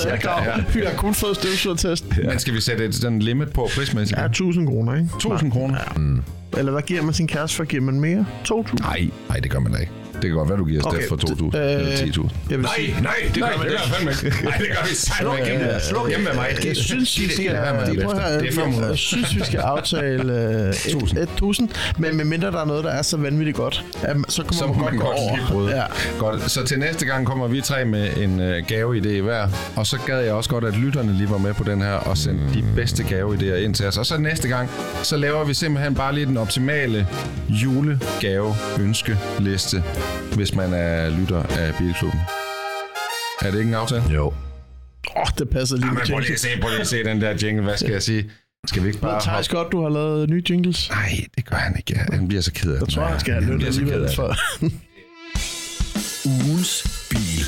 [0.74, 2.04] Vi har kun fået støvsugertest.
[2.24, 4.20] Men skal vi sætte et sådan limit på prismæssigt?
[4.20, 5.08] Ja, 1000 kroner, ikke?
[5.16, 5.78] 1000 kroner?
[6.58, 7.64] Eller hvad giver man sin kæreste for?
[7.64, 8.26] Giver man mere?
[8.44, 8.80] 2000?
[8.80, 9.92] Nej, nej, det gør man da ikke.
[10.22, 12.28] Det kan godt være, du giver os Okay, for 2.000 øh, eller 10.000.
[12.50, 14.44] Jeg vil sige, nej, det Nej, det gør jeg fandme ikke.
[14.44, 15.50] Nej, det gør vi satme ikke.
[15.50, 16.46] Hjemme, Sluk hjemme med mig.
[16.64, 18.30] jeg synes, vi skal, lade være med det prøv at efter.
[18.30, 18.86] høre, Det er 500.
[18.88, 21.18] jeg synes, vi skal aftale øh, 1000.
[21.18, 23.84] 1000, men medmindre der er noget, der er så vanvittigt godt,
[24.28, 25.18] så kommer man godt man gå godt
[25.52, 25.70] over.
[25.70, 25.82] Ja.
[26.18, 26.50] Godt.
[26.50, 29.48] Så til næste gang kommer vi tre med en øh, gaveidé hver.
[29.76, 32.18] Og så gad jeg også godt, at lytterne lige var med på den her og
[32.18, 33.98] sendte de bedste gaveidéer ind til os.
[33.98, 34.70] Og så næste gang,
[35.02, 37.06] så laver vi simpelthen bare lige den optimale
[37.48, 39.82] julegave-ønskeliste,
[40.36, 42.20] hvis man er lytter af Bilklubben.
[43.42, 44.02] Er det ikke en aftale?
[44.14, 44.26] Jo.
[44.26, 44.32] Åh,
[45.16, 47.20] oh, det passer lige Jamen, med prøv lige at se, prøv lige at se den
[47.20, 47.62] der jingle.
[47.64, 48.30] Hvad skal jeg sige?
[48.66, 49.12] Skal vi ikke bare...
[49.14, 50.90] Nå, Thijs godt, du har lavet nye jingles.
[50.90, 51.94] Nej, det gør han ikke.
[52.12, 54.14] Han bliver så ked af Jeg tror, han skal have løn alligevel det.
[54.14, 54.36] for...
[56.28, 57.46] Ugens bil.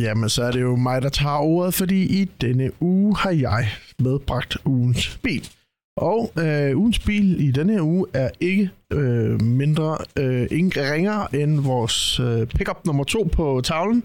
[0.00, 3.68] Jamen, så er det jo mig, der tager ordet, fordi i denne uge har jeg
[3.98, 5.48] medbragt ugens bil.
[5.96, 11.36] Og øh, ugens bil i denne her uge er ikke øh, mindre, øh, ikke ringere
[11.36, 14.04] end vores øh, pickup nummer to på tavlen.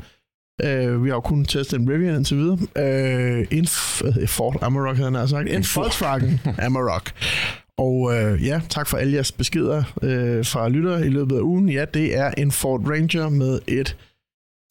[0.63, 2.57] Øh, vi har jo kun testet en Rivian indtil videre.
[2.77, 4.29] Øh, en det?
[4.29, 5.49] Ford Amarok, havde han sagt.
[5.49, 7.11] En Volkswagen Amarok.
[7.77, 11.69] Og øh, ja, tak for alle jeres beskeder øh, fra lyttere i løbet af ugen.
[11.69, 13.97] Ja, det er en Ford Ranger med et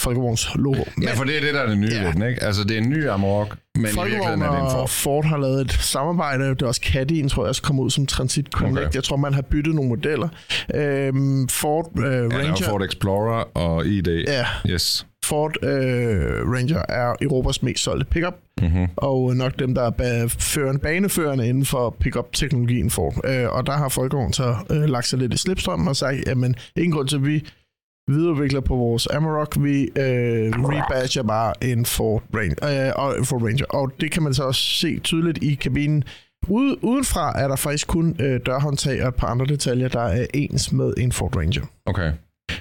[0.02, 0.82] Folkevogns logo.
[1.02, 2.02] Ja, for det er det, der er det nye Ja.
[2.02, 2.12] ja.
[2.12, 2.42] den, ikke?
[2.42, 4.88] Altså, det er en ny Amarok, men i virkeligheden Folkevogn er det en og Ford.
[4.88, 6.44] Ford har lavet et samarbejde.
[6.48, 8.78] Det er også Caddy'en, tror jeg, også kommer ud som Transit Connect.
[8.86, 8.94] Okay.
[8.94, 10.28] Jeg tror, man har byttet nogle modeller.
[10.74, 12.48] Øhm, Ford øh, Ja, er Ranger...
[12.60, 14.08] jo Ford Explorer og ID.
[14.08, 15.06] Ja, Yes.
[15.24, 15.70] Ford øh,
[16.52, 18.86] Ranger er Europas mest solgte pickup, Mm-hmm.
[18.96, 23.14] og nok dem, der er ba- førende, baneførende inden for pickup-teknologien Ford.
[23.24, 26.54] Øh, og der har Folkevogn så øh, lagt sig lidt i slipstrømmen og sagt, jamen,
[26.76, 27.44] ingen grund til, at vi
[28.08, 29.56] videreudvikler på vores Amarok.
[29.60, 33.64] Vi øh, rebadger bare en Ford Ranger, øh, og Ford Ranger.
[33.64, 36.04] Og det kan man så også se tydeligt i kabinen.
[36.48, 40.26] Ude, udenfra er der faktisk kun øh, dørhåndtag og et par andre detaljer, der er
[40.34, 41.62] ens med en Ford Ranger.
[41.86, 42.12] Okay.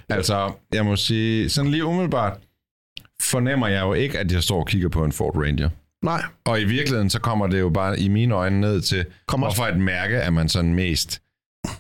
[0.10, 2.38] Altså, jeg må sige, sådan lige umiddelbart
[3.22, 5.70] fornemmer jeg jo ikke, at jeg står og kigger på en Ford Ranger.
[6.06, 9.48] Nej, Og i virkeligheden, så kommer det jo bare i mine øjne ned til, Kommer-
[9.48, 11.22] hvorfor et mærke er man sådan mest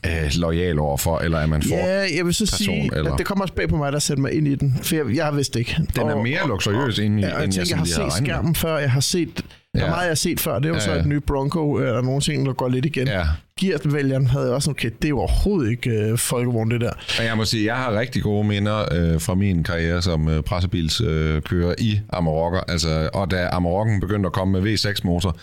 [0.06, 1.80] øh, lojal overfor, eller er man Ford?
[1.80, 3.12] Ja, jeg vil så person, sige, eller?
[3.12, 4.80] at det kommer også bag på mig, der sætter mig ind i den.
[4.82, 5.78] For jeg, jeg har vidst ikke.
[5.96, 8.22] Den er mere luksuriøs, end, Ja, og jeg end tænker, jeg sådan har set regnet
[8.22, 8.28] med.
[8.30, 8.78] skærmen før.
[8.78, 9.30] Jeg har set...
[9.36, 9.90] Der er Ja.
[9.90, 10.56] meget, jeg har set før.
[10.60, 13.08] Det er jo Ja, så et nyt Bronco, eller nogle ting, der går lidt igen.
[13.08, 13.24] Ja,
[13.60, 16.92] Gear-vælgeren havde jeg også, okay, det er jo overhovedet ikke øh, folkevogn, det der.
[17.20, 20.44] og jeg må sige, jeg har rigtig gode minder øh, fra min karriere som øh,
[20.44, 22.60] pressebilskører øh, i Amarokker.
[22.60, 25.38] Altså, og da Amarokken begyndte at komme med V6-motor,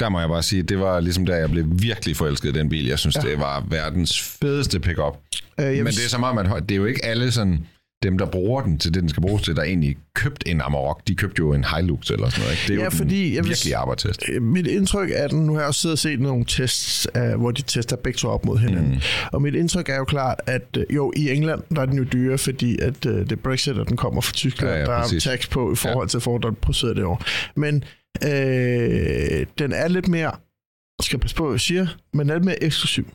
[0.00, 2.68] der må jeg bare sige, det var ligesom der, jeg blev virkelig forelsket i den
[2.68, 2.86] bil.
[2.86, 3.20] Jeg synes, ja.
[3.20, 5.18] det var verdens fedeste pickup.
[5.60, 7.66] Øh, Men det er som om, at det er jo ikke alle sådan,
[8.02, 11.00] dem, der bruger den til det, den skal bruges til, der egentlig købt en Amarok.
[11.08, 12.52] De købte jo en Hilux eller sådan noget.
[12.52, 12.62] Ikke?
[12.68, 14.22] Det er Ja, jo fordi den jeg virkelige arbejdstest.
[14.28, 17.36] Øh, Mit indtryk er, at nu har jeg også siddet og set nogle tests, af,
[17.38, 18.90] hvor de tester begge to op mod hinanden.
[18.92, 19.00] Mm.
[19.32, 22.04] Og mit indtryk er jo klart, at øh, jo, i England der er den jo
[22.04, 24.72] dyre, fordi at øh, det er Brexit, og den kommer fra Tyskland.
[24.72, 25.24] Ja, ja, der er præcis.
[25.24, 27.22] tax på i forhold til, hvor der er produceret det år.
[27.56, 27.84] Men
[28.24, 30.30] øh, den er lidt mere,
[31.02, 33.08] skal passe på, hvad jeg siger, men er lidt mere eksklusiv.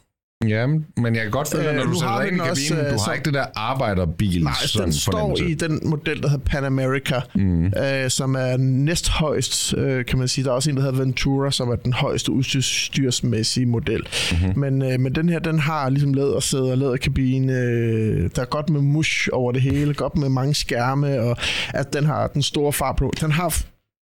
[0.48, 2.40] Ja, men jeg kan godt føle, Øh, øh, når du nu sætter dig ind i
[2.40, 5.80] kabinen, øh, du har som- ikke det der arbejderbil Nej, altså, den står i den
[5.90, 7.66] model, der hedder Pan America, mm.
[7.66, 10.46] øh, som er næsthøjst, øh, kan man sige.
[10.46, 14.08] Der er også en, der hedder Ventura, som er den højeste udstyrsmæssige model.
[14.32, 14.60] Mm-hmm.
[14.60, 18.82] Men, øh, men den her, den har ligesom lædersæder, læderkabine, øh, der er godt med
[18.82, 21.38] mush over det hele, godt med mange skærme, og
[21.74, 23.14] at den har den store far på.
[23.22, 23.64] Den har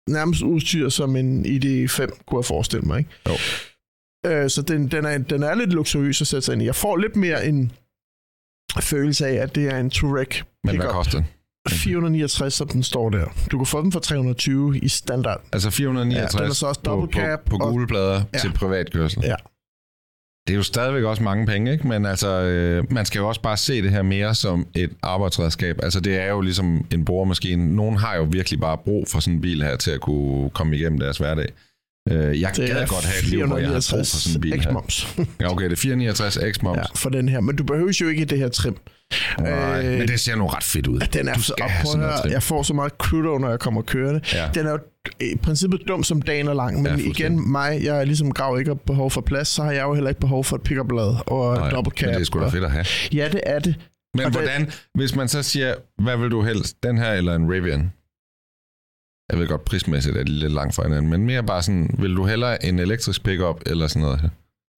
[0.08, 2.98] nærmest udstyr som en ID5, kunne jeg forestille mig.
[2.98, 3.10] Ikke?
[3.28, 3.34] Jo.
[4.30, 6.64] Øh, så den, den, er, den er lidt luksuriøs at sætte sig ind i.
[6.64, 7.72] Jeg får lidt mere en
[8.80, 11.26] følelse af, at det er en Touareg Men hvad koster den?
[11.68, 13.26] 469, som den står der.
[13.50, 15.40] Du kan få den for 320 i standard.
[15.52, 18.22] Altså 469 Ja, den er så også på, double cap på, på og- gule plader
[18.34, 18.38] ja.
[18.38, 19.22] til privatkørsel.
[19.24, 19.34] Ja.
[20.46, 21.88] Det er jo stadigvæk også mange penge, ikke?
[21.88, 25.76] men altså, øh, man skal jo også bare se det her mere som et arbejdsredskab.
[25.82, 27.76] Altså det er jo ligesom en boremaskine.
[27.76, 30.76] Nogen har jo virkelig bare brug for sådan en bil her til at kunne komme
[30.76, 31.52] igennem deres hverdag.
[32.10, 34.40] Øh, jeg Det gad godt have et liv, hvor jeg har brug for sådan en
[34.40, 35.26] bil her.
[35.40, 36.76] Ja, okay, det er 469 X-moms.
[36.76, 37.40] ja, for den her.
[37.40, 38.76] Men du behøver jo ikke det her trim.
[39.40, 41.00] Nej, Øh, men det ser nu ret fedt ud.
[41.00, 42.28] Den er så op her.
[42.30, 44.20] Jeg får så meget crudo, når jeg kommer kørende.
[44.34, 44.50] Ja.
[44.54, 44.78] Den er jo
[45.20, 48.58] i princippet dum som dagen er lang, men Ja, igen mig, jeg er ligesom grav
[48.58, 51.14] ikke har behov for plads, så har jeg jo heller ikke behov for et pick-up-blad
[51.26, 52.06] og Nej, double cap.
[52.06, 52.84] Men det er sgu da og- fedt at have.
[53.12, 53.74] Ja, det er det.
[54.14, 57.34] Men Og det- hvordan, hvis man så siger, hvad vil du helst, den her eller
[57.34, 57.92] en Rivian?
[59.32, 62.16] Jeg ved godt, prismæssigt er de lidt langt fra hinanden, men mere bare sådan, vil
[62.16, 64.28] du hellere en elektrisk pickup eller sådan noget her?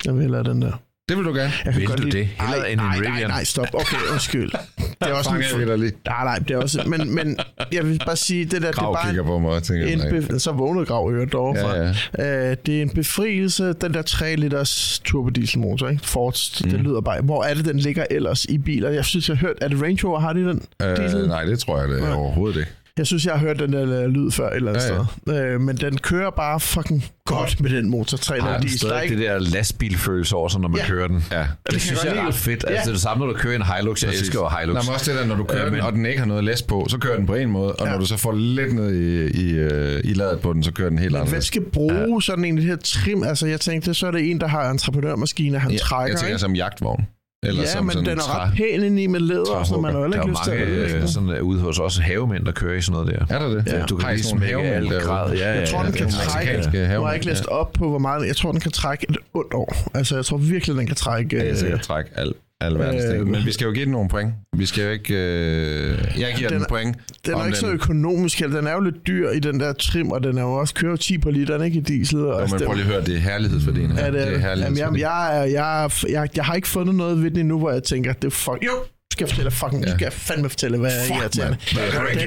[0.05, 0.73] Jeg vil hellere den der.
[1.09, 1.53] Det vil du gerne.
[1.65, 2.27] Jeg Vil du lide- det?
[2.27, 3.13] Hellere end en nej, Rivian?
[3.13, 3.67] Nej, nej, stop.
[3.75, 4.51] Okay, undskyld.
[5.01, 5.31] Det er også
[5.61, 5.69] en...
[5.69, 5.93] dig lige.
[6.07, 6.83] Nej, nej, det er også...
[6.87, 7.37] Men, men
[7.73, 9.87] jeg vil bare sige, det der, det er Grav bare kigger på mig og tænker,
[9.87, 10.09] en nej.
[10.09, 12.25] bef- så vågnede Grav øvrigt derovre Ja, fra.
[12.25, 16.07] Øh, det er en befrielse, den der 3 liters turbodieselmotor, ikke?
[16.07, 16.71] Ford, mm.
[16.71, 17.21] det lyder bare...
[17.23, 18.91] Hvor er det, den ligger ellers i biler?
[18.91, 19.57] Jeg synes, jeg har hørt...
[19.61, 20.63] Er det Range Rover, har de den?
[20.97, 21.21] diesel?
[21.21, 22.73] Øh, nej, det tror jeg det er overhovedet ikke.
[22.99, 25.01] Jeg synes, jeg har hørt den der øh, lyd før et eller andet Ja, ja,
[25.01, 25.07] ja.
[25.27, 25.55] sted.
[25.55, 28.89] Øh, men den kører bare fucking godt med den motor 3 Har liter den diesel.
[28.89, 30.87] Der er stadig ikke- det der lastbilfølelse over sig, når man Ja.
[30.87, 31.25] kører den?
[31.33, 31.39] Ja.
[31.39, 32.65] Det, kan synes jeg er ret fedt.
[32.69, 32.81] Altså, Ja.
[32.81, 34.03] det er det samme, når du kører en Hilux.
[34.03, 34.21] Jeg Præcis.
[34.23, 34.75] elsker jo Hilux.
[34.75, 36.27] Nå, men også det der, når du kører Ja, den, men- og den ikke har
[36.27, 37.93] noget læs på, så kører den på en måde, og Ja.
[37.93, 40.89] når du så får lidt ned i, i, øh, i ladet på den, så kører
[40.89, 41.45] den helt anderledes.
[41.45, 43.23] skal bruge sådan en det her trim?
[43.23, 46.29] Altså, jeg tænkte, så er det en, der har entreprenørmaskiner, han Ja, trækker, jeg tænker
[46.35, 46.39] ikke?
[46.41, 47.07] som jagtvogn.
[47.47, 49.67] Eller ja, som men sådan den er træ- ret pæn ind i med læder, og
[49.67, 51.61] sådan, man har heller er ikke lyst til mange at ødelægge øh, sådan, øh, ude
[51.61, 53.35] hos os havemænd, der kører i sådan noget der.
[53.35, 53.73] Er der det?
[53.73, 53.83] Ja.
[53.83, 55.33] Du kan lige smække alt grad.
[55.37, 56.53] Ja, Jeg tror, ja, den kan trække.
[56.73, 58.27] Nu har jeg ikke læst op på, hvor meget...
[58.27, 59.77] Jeg tror, den kan trække et ondt år.
[59.95, 61.37] Altså, jeg tror virkelig, den kan trække...
[61.37, 62.35] Ja, jeg øh, sikkert trække al,
[62.67, 63.31] al verdens Øh, ting.
[63.31, 64.33] Men vi skal jo give den nogle point.
[64.57, 65.15] Vi skal jo ikke...
[65.15, 65.99] Øh...
[66.21, 66.97] Jeg giver Den den, er- point.
[67.27, 70.11] Den er ikke så økonomisk, eller den er jo lidt dyr i den der trim,
[70.11, 72.19] og den er jo også kører 10 på literen, ikke i diesel.
[72.27, 74.05] Og altså, men den- prøv lige at høre, det er herlighedsværdien her.
[74.05, 74.69] Ja, det er, det er det.
[74.69, 75.01] Jamen, jeg, herlighedsværdien.
[75.01, 75.85] jeg, er- jeg,
[76.25, 78.65] er- jeg, har ikke fundet noget ved det nu, hvor jeg tænker, det er fuck...
[78.65, 78.71] Jo,
[79.13, 79.91] skal jeg fortælle fucking, ja.
[79.91, 79.97] Ja.
[79.97, 81.57] skal fandme fortælle, hvad jeg er irriterende.
[81.71, 81.81] Det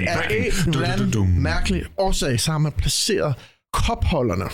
[0.08, 1.24] er en Du, eller du, du, du.
[1.24, 3.34] anden mærkelig årsag, så har man placeret
[3.74, 4.46] kopholderne.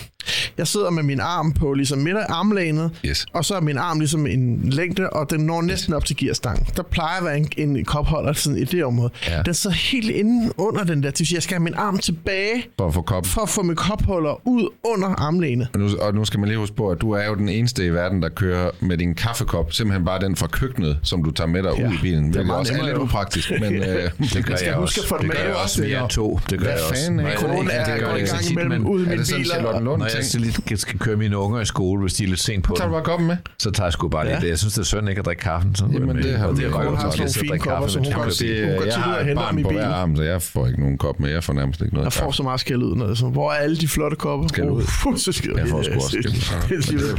[0.58, 3.26] Jeg sidder med min arm på ligesom midt af armlænet, Yes.
[3.32, 6.66] og så er min arm ligesom en længde, og den når næsten op til gearstangen.
[6.76, 9.10] Der plejer at være en, en kopholder sådan i det område.
[9.28, 9.42] Ja.
[9.42, 11.10] Den sidder helt inde under den der.
[11.10, 13.26] Det vil sige, jeg skal have min arm tilbage, For at få kop.
[13.26, 15.68] for at få min kopholder ud under armlænet.
[15.74, 17.86] Og nu, og nu skal man lige huske på, at du er jo den eneste
[17.86, 19.72] i verden, der kører med din kaffekop.
[19.72, 22.32] Simpelthen bare den fra køkkenet, som du tager med dig Ja, ud i bilen.
[22.32, 23.50] det er meget også er lidt upraktisk.
[23.60, 25.00] Men øh, Det gør skal jeg huske også.
[25.02, 26.08] at få den Det gør jeg også, eller?
[26.08, 26.40] to.
[26.50, 27.02] Det gør Hvad jeg også.
[27.04, 28.56] fanden er Når jeg- Konen det er gør går jeg i så gang tit,
[29.04, 29.54] imellem men ud i er det sådan biler.
[29.54, 32.40] Charlotte Lund Når jeg lige skal køre mine unger i skole, hvis de er lidt
[32.40, 33.36] sent på Tager du bare koppen med?
[33.58, 34.34] så tager jeg sgu bare Ja.
[34.38, 34.50] lidt.
[34.50, 35.74] Jeg synes, det er synd ikke at drikke kaffen.
[35.74, 36.86] Så Jamen, det har og det er godt.
[36.88, 38.86] Hun har så sådan jeg nogle og fine kopper, så hun kan se- bil.
[38.86, 39.84] jeg har og et barn på hver bilen.
[39.94, 41.30] arm, så jeg får ikke nogen kop med.
[41.30, 43.50] Jeg får nærmest ikke noget Jeg får så meget skæld ud, når det sådan, hvor
[43.52, 44.48] er alle de flotte kopper?
[44.48, 45.16] Skæld ud.
[45.16, 46.32] Så skal Jeg får sgu også skæld ud.
[46.32, 47.14] Det er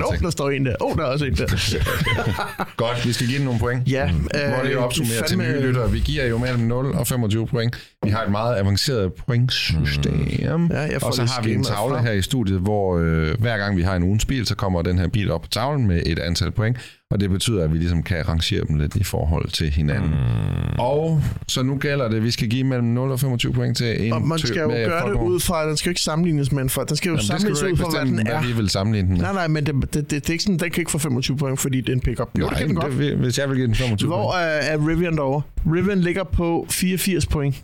[0.00, 0.74] det er der står en der.
[0.80, 1.46] Åh, der er også en der.
[2.76, 3.88] Godt, vi skal give den nogle point.
[3.88, 5.92] Ja, Hvor øh, det opsummere til nye lyttere.
[5.92, 7.76] Vi giver jo mellem 0 og 25 point.
[8.04, 10.26] Vi har et meget avanceret pointsystem.
[10.70, 12.04] Ja, jeg får og så har vi en tavle frem.
[12.04, 14.98] her i studiet, hvor øh, hver gang vi har en ugens bil, så kommer den
[14.98, 16.76] her bil op på tavlen med et antal point.
[17.10, 20.10] Og det betyder, at vi ligesom kan rangere dem lidt i forhold til hinanden.
[20.10, 20.78] Mm.
[20.78, 24.06] Og så nu gælder det, at vi skal give mellem 0 og 25 point til
[24.06, 25.32] en Og man skal jo gøre det folkevogn.
[25.32, 26.82] ud fra, den skal jo ikke sammenlignes med en for.
[26.84, 28.38] Den skal jo Jamen, det skal sammenlignes du ud fra, hvad den er.
[28.38, 29.22] hvad vi vil sammenligne den med.
[29.22, 31.36] Nej, nej, men det, det, det, det er ikke sådan, den kan ikke få 25
[31.36, 32.28] point, fordi det er en pickup.
[32.38, 32.92] Jo, det kan den godt.
[32.98, 34.34] det, hvis jeg vil give den 25 Hvor point.
[34.36, 35.42] er, er Rivian derovre?
[35.66, 37.62] Rivian ligger på 84 point.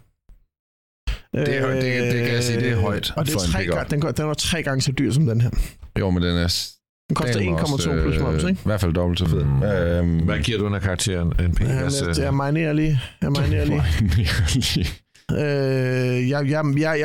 [1.37, 3.51] Det er- det- det kan jeg sige, det er højt Og det for er en
[3.53, 3.77] tre pickup.
[3.77, 5.51] gange, den, går, den var tre gange så dyr som den her.
[5.99, 6.63] Jo, men den er,
[7.09, 8.61] Den koster Den er 1,2 også, plus moms, øh, ikke?
[8.61, 9.45] I hvert fald dobbelt så fed.
[9.45, 9.63] Mm.
[9.63, 13.01] Øhm, Hvad giver du, når karakteren en Altså, jeg, jeg marinerer lige.
[13.23, 13.65] Jeg marinerer
[14.55, 14.87] lige.
[15.33, 15.39] Øh,
[16.31, 17.01] jeg, jeg, jeg, jeg, er jeg,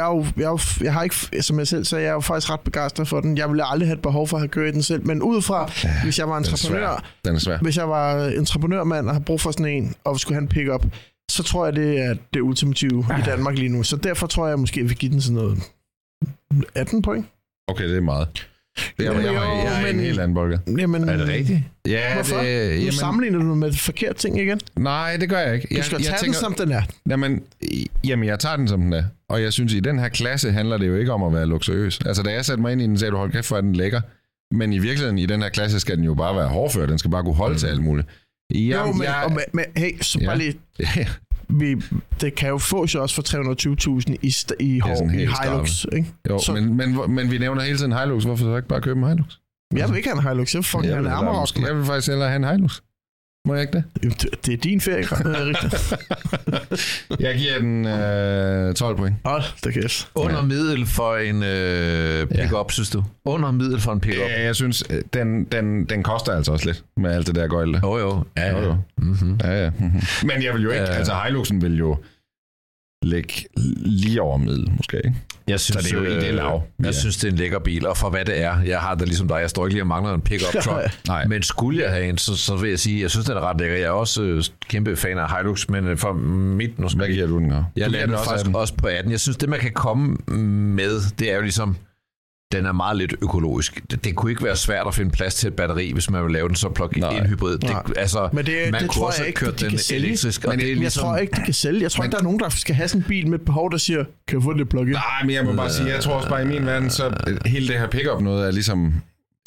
[0.46, 3.08] er jo, jeg har ikke, som jeg selv sagde, jeg er jo faktisk ret begejstret
[3.08, 3.38] for den.
[3.38, 5.90] Jeg ville aldrig have et behov for at have kørt den selv, men udefra, ja,
[6.04, 7.12] hvis jeg var den er entreprenør, svær.
[7.26, 7.58] Den er svær.
[7.58, 10.86] hvis jeg var entreprenørmand og havde brug for sådan en, og skulle have en pick-up,
[11.32, 13.84] så tror jeg, det er det ultimative i Danmark lige nu.
[13.84, 15.64] Så derfor tror jeg, måske, jeg vil give den sådan noget
[16.76, 17.26] 18 point.
[17.68, 18.28] Okay, det er meget.
[18.98, 20.62] Det er, Jamen, jeg, jeg, jo, jeg er i en men- helt anden boldgade.
[20.78, 21.60] Jamen, er det rigtigt?
[21.88, 22.36] Ja, Hvorfor?
[22.38, 24.60] Det, Nu jamen, sammenligner du med forkert ting igen.
[24.76, 25.68] nej, det gør jeg ikke.
[25.72, 26.82] Du Jeg, skal jeg tage tænker, den, som den er.
[27.10, 27.44] Jamen,
[28.04, 29.04] jamen, jeg tager den som den er.
[29.30, 32.00] Og jeg synes, i den her klasse handler det jo ikke om at være luksuriøs.
[32.06, 33.74] Altså, da jeg satte mig ind i den, sagde du, hold kæft, hvor er den
[33.76, 34.02] lækker.
[34.54, 36.86] Men i virkeligheden, i den her klasse, skal den jo bare være hårdfør.
[36.86, 37.60] Den skal bare kunne holde mm.
[37.60, 38.08] til alt muligt.
[38.56, 40.26] Jamen, Jo, men, jeg, og med, med, hey, så Ja.
[40.26, 41.06] bare lige, ja,
[41.50, 41.76] vi,
[42.22, 43.22] det kan jo fås jo også for
[44.02, 46.08] 320.000 i, i, hår, i Hilux, ikke?
[46.30, 48.24] jo, Så- men, men, men, vi nævner hele tiden Hilux.
[48.24, 49.38] Hvorfor så ikke bare købe en Hilux?
[49.76, 52.08] Jeg vil ikke have en Hilux, jeg vil fucking jeg, have en jeg vil faktisk
[52.08, 52.82] hellere have en Hilux.
[53.48, 53.84] Må jeg ikke det?
[54.04, 55.72] Jamen, det- Det er din ferie, Rigtig.
[57.26, 59.16] Jeg giver den øh, 12 point.
[59.26, 60.08] Hold da kæft.
[60.16, 62.74] Under middel for en øh, pick-up, ja.
[62.74, 63.04] synes du?
[63.26, 64.30] Under middel for en pick-up?
[64.30, 67.48] Ja, jeg synes, øh, den, den, den koster altså også lidt med alt det der
[67.48, 67.80] gøjle.
[67.84, 68.24] Jo, jo.
[68.38, 68.76] Ja, Jo, jo.
[68.98, 69.40] Mm-hmm.
[69.44, 69.70] Ja, ja.
[69.80, 70.02] Mhm.
[70.24, 70.98] Men jeg vil jo ikke, Øh.
[70.98, 71.98] altså Hiluxen vil jo
[73.02, 73.34] ligge
[73.86, 75.14] lige over middel, måske, ikke?
[75.48, 76.64] Jeg synes, Så det er jo øh, lav.
[76.80, 76.92] Jeg Ja.
[76.92, 79.28] synes, det er en lækker bil, og for hvad det er, jeg har det ligesom
[79.28, 81.00] dig, jeg står ikke lige og mangler en pick-up truck.
[81.08, 81.28] Nej.
[81.28, 83.60] Men skulle jeg have en, så, så vil jeg sige, jeg synes, den er ret
[83.60, 83.76] lækker.
[83.76, 86.98] Jeg er også øh, kæmpe fan af Hilux, men øh, for mit måske...
[86.98, 87.64] Hvad giver du den her?
[87.76, 88.56] Jeg lander faktisk 18.
[88.56, 89.12] også på 18.
[89.12, 90.18] Jeg synes, det man kan komme
[90.76, 91.78] med, det er jo ligesom,
[92.52, 93.82] den er meget lidt økologisk.
[93.92, 96.32] Det, det kunne ikke være svært at finde plads til et batteri, hvis man vil
[96.32, 97.28] lave den så plug-in Nej.
[97.28, 97.58] hybrid.
[97.58, 100.06] Det, altså, Men det, man det kunne tror også have ikke, kørt de den sælge.
[100.08, 100.48] elektrisk.
[100.48, 101.82] Men det er jeg ligesom, tror ikke, de kan sælge.
[101.82, 103.72] Jeg tror ikke, der er nogen, der skal have sådan en bil med et behov,
[103.72, 104.92] der siger, kan jeg få det plug-in?
[104.94, 107.38] Nej, men jeg må bare sige, jeg tror også bare i min verden, så øh,
[107.46, 108.94] hele det her pickup noget er ligesom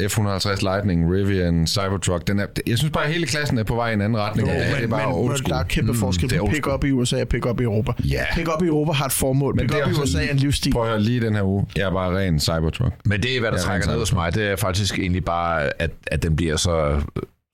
[0.03, 2.27] F-150 Lightning, Rivian, Cybertruck.
[2.27, 4.49] Den er, jeg synes bare, at hele klassen er på vej i en anden retning.
[4.49, 5.51] Jo, Ja, men, det er bare men, old school.
[5.51, 7.93] der er kæmpe forskel det er på pick-up i USA og pick-up i Europa.
[8.05, 8.25] Ja.
[8.35, 9.57] Pick-up i Europa har et formål.
[9.57, 10.73] Men Pick-up i USA er en livsstil.
[10.73, 11.67] Prøv at høre lige den her uge.
[11.77, 12.93] Jeg er bare ren Cybertruck.
[13.05, 14.35] Men det er, hvad der Jeg er trækker ned hos mig.
[14.35, 17.01] Det er faktisk egentlig bare, at, at den bliver så,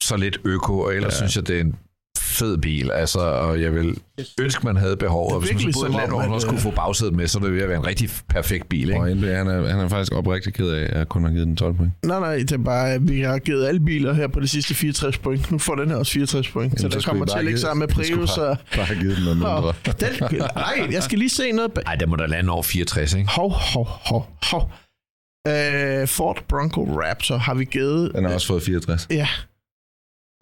[0.03, 1.17] så lidt øko, og ellers ja.
[1.17, 1.75] synes jeg, det er en
[2.31, 2.91] fed bil.
[2.91, 3.95] Altså, og jeg vil
[4.41, 5.33] ønske, man havde behov.
[5.35, 7.43] Og hvis man så et land, at, også kunne øh, få bagsædet med, så er
[7.43, 8.89] det ved at være en rigtig perfekt bil.
[8.89, 9.01] Ikke?
[9.01, 11.47] Og NB, han er, han er faktisk oprigtig ked af, at jeg kun har givet
[11.47, 11.93] den 12 point.
[12.07, 14.75] Nej, nej, det er bare, at vi har givet alle biler her på de sidste
[14.75, 15.51] 64 point.
[15.51, 16.73] Nu får den her også 64 point.
[16.73, 18.37] Så Jamen, den skulle kommer I til at ligge give- sammen med Prius.
[18.37, 19.53] bare- Og, Bare givet den noget mindre.
[19.55, 21.73] og den, nej, jeg skal lige se noget.
[21.73, 23.31] bag- Ej, der må da lande over 64, ikke?
[23.31, 24.71] Hov, hov, hov, hov.
[25.49, 28.13] Uh, Ford Bronco Raptor har vi givet...
[28.15, 29.07] Den har også fået 64.
[29.11, 29.29] Ja,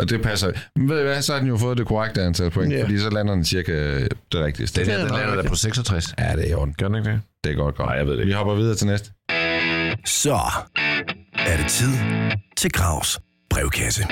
[0.01, 0.53] Og det passer.
[0.77, 2.83] Men ved I hvad, så har den jo fået det korrekte antal point, Ja.
[2.83, 4.85] fordi så lander den cirka det rigtige sted.
[4.85, 6.15] Den Det her, er den lander der på 66.
[6.19, 6.75] Ja, det er i orden.
[6.79, 7.21] Gør den ikke det?
[7.45, 7.89] Det er godt, godt.
[7.89, 8.27] Nej, jeg ved det ikke.
[8.27, 9.11] Vi hopper videre til næste.
[10.07, 10.39] Så
[11.39, 11.93] er det tid
[12.57, 13.21] til Gravs
[13.51, 14.03] brevkasse.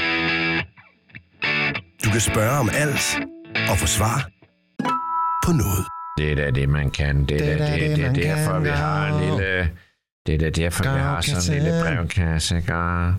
[2.05, 3.18] Du kan spørge om alt
[3.70, 4.28] og få svar
[5.45, 5.84] på noget.
[6.18, 7.24] Det er da det, man kan.
[7.24, 9.70] Det er da det, det, det, er derfor, vi har en lille...
[10.27, 12.57] Det er da derfor, vi har sådan en lille brevkasse.
[12.57, 12.72] ikke?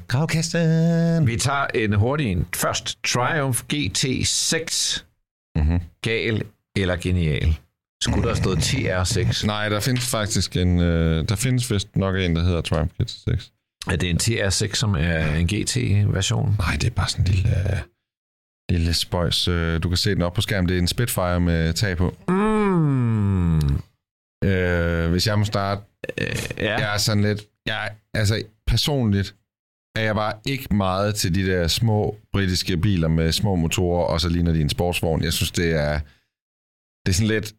[0.08, 1.28] Gravkasten.
[1.28, 2.48] Vi tager en hurtig en.
[2.56, 5.04] Først, Triumph GT6.
[5.56, 5.80] Mm-hmm.
[6.02, 6.44] Gal
[6.78, 7.58] eller genial?
[8.04, 9.46] Skulle der have stået TR6?
[9.46, 10.80] Nej, der findes faktisk en...
[10.80, 13.54] Øh, der findes vist nok en, der hedder Triumph GT6.
[13.92, 16.56] Er det en TR6, som er en GT-version?
[16.60, 17.72] Nej, det er bare sådan en lille...
[17.72, 17.80] Øh,
[18.70, 19.48] lille spøjs.
[19.48, 20.70] Øh, du kan se den op på skærmen.
[20.70, 22.16] Det er en Spitfire med tag på.
[22.28, 23.58] Mm.
[24.44, 25.82] Øh, hvis jeg må starte
[26.18, 26.78] Øh, ja.
[26.78, 27.42] Jeg er sådan lidt...
[27.66, 29.36] Jeg, altså, personligt
[29.96, 34.22] er jeg bare ikke meget til de der små britiske biler med små motorer, og
[34.22, 35.24] så ligner de en sportsvogn.
[35.24, 36.00] Jeg synes, det er...
[37.06, 37.54] Det er sådan lidt...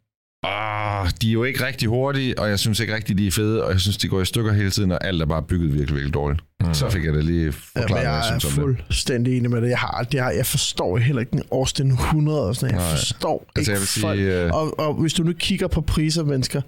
[0.44, 3.64] Ah, de er jo ikke rigtig hurtige, og jeg synes ikke rigtig, de er fede,
[3.64, 5.94] og jeg synes, de går i stykker hele tiden, og alt er bare bygget virkelig,
[5.94, 6.40] virkelig dårligt.
[6.60, 6.74] Mm.
[6.74, 8.84] Så fik jeg det lige ja forklaret, hvad jeg jeg er synes om det.
[8.84, 9.68] fuldstændig enig med det.
[9.68, 12.84] Jeg, har, det har, jeg forstår heller ikke den Austin 100 og sådan noget.
[12.84, 12.98] Jeg Nej.
[12.98, 14.20] forstår Altså, ikke jeg vil sige, folk.
[14.20, 16.62] øh, Og, og hvis du nu kigger på priser, mennesker,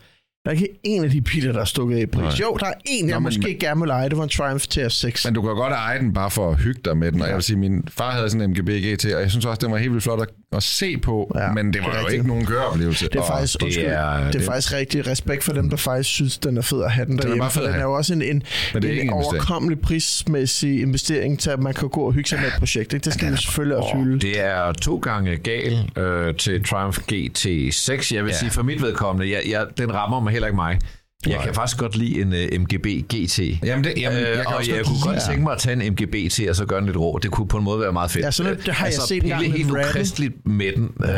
[0.44, 2.22] der er ikke en af de biler, der er stukket af i pris.
[2.22, 2.32] Nej.
[2.48, 4.08] Jo, der er en, jeg Nå, men- måske men, gerne vil eje.
[4.08, 5.22] Det var en Triumph TR6.
[5.28, 7.34] Men du kan godt eje den bare for at hygge dig med den, og jeg
[7.34, 9.78] vil sige, min far havde sådan en MGB GT, og jeg synes også, den var
[9.78, 12.12] helt vildt flot at, at se på, Ja, men det det er var jo rigtigt.
[12.14, 13.04] ikke nogen køreoplevelse.
[13.08, 15.70] Det er Og faktisk, det undskyld, er- det er det- faktisk rigtig respekt for dem,
[15.70, 17.38] der faktisk synes, den er fed at have den derhjemme.
[17.40, 18.42] bare fed for at den er jo også en, en,
[18.74, 22.38] det er en en overkommelig prismæssig investering til, at man kan gå og hygge sig
[22.38, 22.92] med et projekt.
[22.92, 23.04] Ikke?
[23.04, 24.18] Det skal vi selvfølgelig også hylde.
[24.20, 28.14] Det er to gange gal øh, til Triumph GT6.
[28.14, 28.36] Jeg vil ja.
[28.38, 30.78] sige, for mit vedkommende, jeg, jeg, den rammer mig heller ikke mig.
[31.26, 33.38] Jeg kan faktisk godt lide en uh, MGB GT.
[33.64, 35.84] Jamen, det, jamen, Øh, jeg kan og også jeg kunne godt tænke mig at tage
[35.84, 37.18] en MGB til og så gøre den lidt rå.
[37.22, 38.24] Det kunne på en måde være meget fedt.
[38.24, 40.84] Ja, sådan det har jeg altså, set engang med helt ukristeligt med den.
[41.04, 41.08] Øh,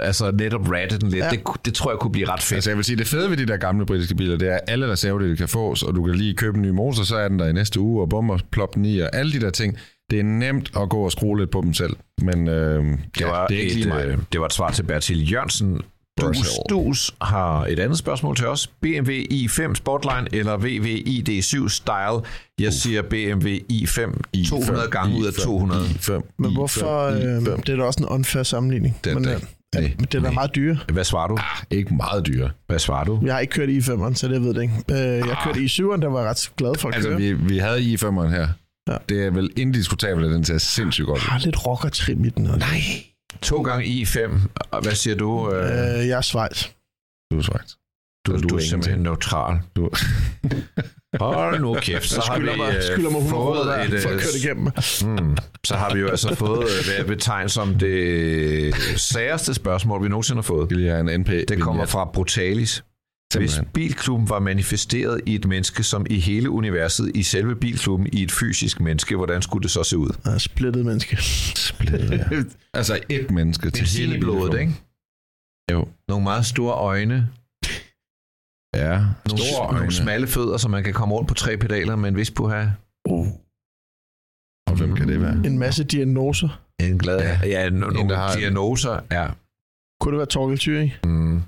[0.00, 1.24] altså netop ratte den lidt.
[1.24, 1.30] Ja.
[1.30, 2.56] Det, det tror jeg kunne blive ret fedt.
[2.56, 4.92] Altså jeg vil sige, det fede ved de der gamle britiske biler, det er, alle
[4.92, 7.48] reservedele kan fås, og du kan lige købe en ny motor, så er den der
[7.48, 9.78] i næste uge, og og plop den i, og alle de der ting.
[10.10, 11.96] Det er nemt at gå og skrue lidt på dem selv.
[12.22, 12.84] Men øh,
[13.18, 14.04] Det var, ja, det er ikke et, lige mig.
[14.06, 15.80] øh, det var et svar til Bertil Jørgensen.
[16.20, 16.48] Dus.
[16.68, 18.66] Dus har et andet spørgsmål til os.
[18.66, 22.20] BMW i5 Sportline eller VW ID7 Style?
[22.60, 25.84] Jeg siger BMW i5 200 gange ud af 200.
[25.86, 27.00] I5, Men I5, hvorfor...
[27.08, 27.60] Øh, I5.
[27.60, 28.98] det er da også en unfair sammenligning.
[29.04, 29.40] Det er men, øh,
[29.74, 30.30] ja, Nej, det er da nej.
[30.32, 30.78] meget dyre.
[30.92, 31.38] Hvad svarer du?
[31.70, 32.50] Ikke meget dyre.
[32.66, 33.20] Hvad svarer du?
[33.24, 34.74] Jeg har ikke kørt i 5'eren, så det ved det ikke.
[34.90, 34.96] Øh,
[35.28, 37.18] jeg kørte i 7'eren, der var jeg ret glad for at Altså, køre.
[37.18, 38.48] vi, vi havde i5'eren her.
[38.90, 38.96] Ja.
[39.08, 41.26] Det er vel indiskutabelt, at den ser sindssygt godt ud.
[41.28, 42.46] har lidt rockertrim i den.
[42.46, 42.80] Og Nej.
[43.42, 44.20] To gange i5.
[44.70, 45.50] Og Hvad siger du?
[45.52, 46.66] Øh, Øh, jeg er Schweiz.
[47.32, 47.74] Du er svagt.
[48.26, 49.60] du, du du er er simpelthen neutral.
[49.76, 49.90] Du,
[51.20, 54.08] Hold nu kæft, så har vi mig, øh, skylder mig 100 kroner fået et, for
[54.08, 54.64] at øh, køre det igennem.
[55.28, 60.08] Mm, så har vi jo altså fået, hvad jeg betegner som det særste spørgsmål, vi
[60.08, 60.70] nogensinde har fået.
[60.80, 61.28] jeg have en NP.
[61.28, 62.84] Det kommer fra Brutalis.
[63.38, 63.72] Hvis Simpelthen.
[63.74, 68.32] bilklubben var manifesteret i et menneske, som i hele universet, i selve bilklubben, i et
[68.32, 70.16] fysisk menneske, hvordan skulle det så se ud?
[70.24, 71.16] Er splittet menneske.
[72.74, 74.72] Altså et menneske til hele i blodet, ikke?
[75.72, 75.88] Jo.
[76.08, 77.28] Nogle meget store øjne,
[78.74, 79.92] Ja, nogle, store nogle øjne.
[79.92, 82.70] smalle fødder, så man kan komme rundt på tre pedaler med en vis på her.
[84.66, 85.32] Og hvem kan det være?
[85.46, 86.60] En masse diagnoser.
[86.80, 87.62] En glad, ja, Ja.
[87.62, 89.28] ja no, En, nogle der har- diagnoser, ja.
[90.00, 90.92] Kunne det være Torkel Thyring?
[91.04, 91.42] Mm,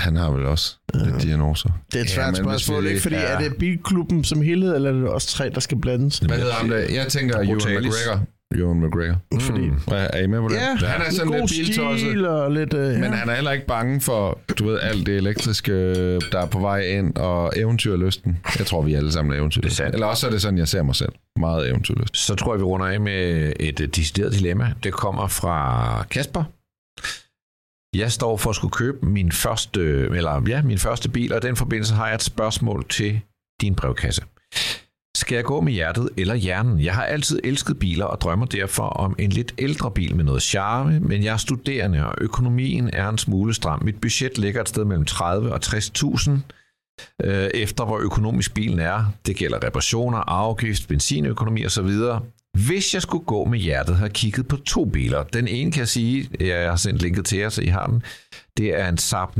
[0.00, 1.68] Han har vel også lidt diagnoser.
[1.92, 3.00] Det er et Ja, svært hvis spørgsmål, ikke?
[3.00, 3.22] Fordi ja.
[3.22, 6.18] er det bilklubben som helhed, eller er det også tre, der skal blandes?
[6.18, 6.76] Hvad hedder ham der?
[6.78, 7.56] Jeg tænker Ewan.
[7.56, 8.20] McGregor.
[8.54, 9.16] Ewan McGregor.
[9.40, 9.76] Fordi, mm.
[9.88, 10.54] Er I med på det?
[10.54, 12.28] ja, han er sådan god lidt biltosset.
[12.28, 12.74] og lidt...
[12.74, 13.10] Uh, Men ja.
[13.10, 15.72] han er heller ikke bange for, du ved, alt det elektriske,
[16.18, 18.38] der er på vej ind, og eventyrlysten.
[18.58, 19.86] Jeg tror, vi alle sammen er eventyrlysten.
[19.86, 21.12] Eller også er det sådan, jeg ser mig selv.
[21.40, 22.16] Meget eventyrlyst.
[22.16, 24.72] Så tror jeg, vi runder af med et decideret dilemma.
[24.84, 26.44] Det kommer fra Kasper.
[27.96, 29.80] Jeg står for at skulle købe min første,
[30.16, 33.20] eller ja, min første bil, og i den forbindelse har jeg et spørgsmål til
[33.60, 34.22] din brevkasse.
[35.16, 36.80] Skal jeg gå med hjertet eller hjernen?
[36.80, 40.42] Jeg har altid elsket biler og drømmer derfor om en lidt ældre bil med noget
[40.42, 43.84] charme, men jeg er studerende, og økonomien er en smule stram.
[43.84, 46.30] Mit budget ligger et sted mellem 30 og 60.000
[47.24, 49.04] øh, efter hvor økonomisk bilen er.
[49.26, 51.90] Det gælder reparationer, afgift, benzinøkonomi osv.
[52.58, 55.22] Hvis jeg skulle gå med hjertet, har jeg kigget på to biler.
[55.22, 58.02] Den ene kan jeg sige, jeg har sendt linket til jer, så I har den.
[58.56, 59.36] Det er en Saab 9.3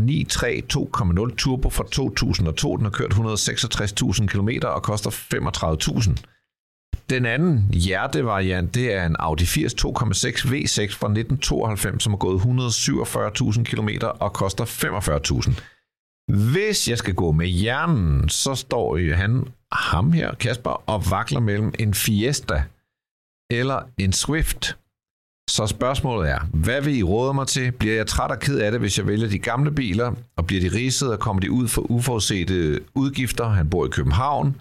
[0.73, 2.77] 2.0 Turbo fra 2002.
[2.77, 6.25] Den har kørt 166.000 km og koster 35.000.
[7.11, 12.41] Den anden hjertevariant, det er en Audi 80 2.6 V6 fra 1992, som har gået
[12.41, 13.89] 147.000 km
[14.21, 15.61] og koster 45.000.
[16.53, 21.73] Hvis jeg skal gå med hjernen, så står han, ham her, Kasper, og vakler mellem
[21.79, 22.63] en Fiesta
[23.51, 24.77] eller en Swift.
[25.51, 27.73] Så spørgsmålet er, hvad vil I råde mig til?
[27.73, 30.15] Bliver jeg træt og ked af det, hvis jeg vælger de gamle biler?
[30.37, 33.49] Og bliver de ridset og kommer de ud for uforudsete udgifter?
[33.49, 34.61] Han bor i København,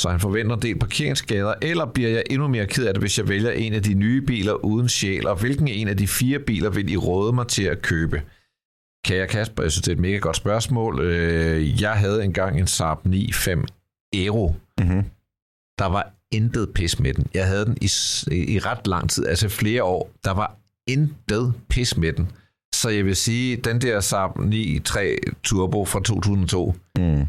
[0.00, 1.54] så han forventer en del parkeringsskader.
[1.62, 4.20] Eller bliver jeg endnu mere ked af det, hvis jeg vælger en af de nye
[4.20, 5.26] biler uden sjæl?
[5.26, 8.22] Og hvilken en af de fire biler vil I råde mig til at købe?
[9.04, 11.00] Kære Kasper, jeg synes, det er et mega godt spørgsmål.
[11.00, 13.64] Øh, Jeg havde engang en Saab 9.5
[14.14, 14.54] Aero.
[14.80, 15.04] Mm-hmm.
[15.78, 17.26] Der var intet pis med den.
[17.34, 17.90] Jeg havde den i,
[18.54, 20.10] i ret lang tid, altså flere år.
[20.24, 20.56] Der var
[20.86, 22.30] intet pis med den.
[22.74, 27.26] Så jeg vil sige, den der Saab 9 3 Turbo fra 2002, Mm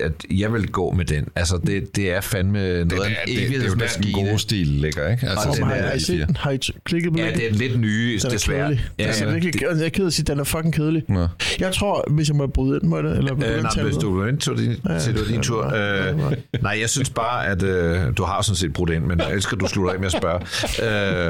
[0.00, 1.28] at jeg vil gå med den.
[1.36, 3.48] Altså, det, det er fandme noget Det, af er, en det, det, det er jo
[3.50, 4.28] den evighedsmaskine.
[4.28, 5.26] gode stil ligger, ikke?
[5.28, 6.36] Altså, Og den er har I set?
[6.36, 8.66] Har I klikket på Ja, det er lidt nye, Den er desværre.
[8.68, 8.84] kedelig.
[8.98, 11.02] Ja, altså, ja, virkelig, det- jeg er ked af at sige, den er fucking kedelig.
[11.08, 11.26] Nå.
[11.58, 13.18] Jeg tror, hvis jeg må bryde ind, må jeg det?
[13.18, 15.76] Eller Øh, nej, tage hvis du vil ind til din, Ja, til din ja, tur.
[15.76, 16.58] ja, Øh, ja.
[16.62, 19.56] nej, jeg synes bare, at øh, du har sådan set brudt ind, men jeg elsker,
[19.56, 20.40] at du slutter af med at spørge.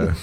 [0.07, 0.15] Øh,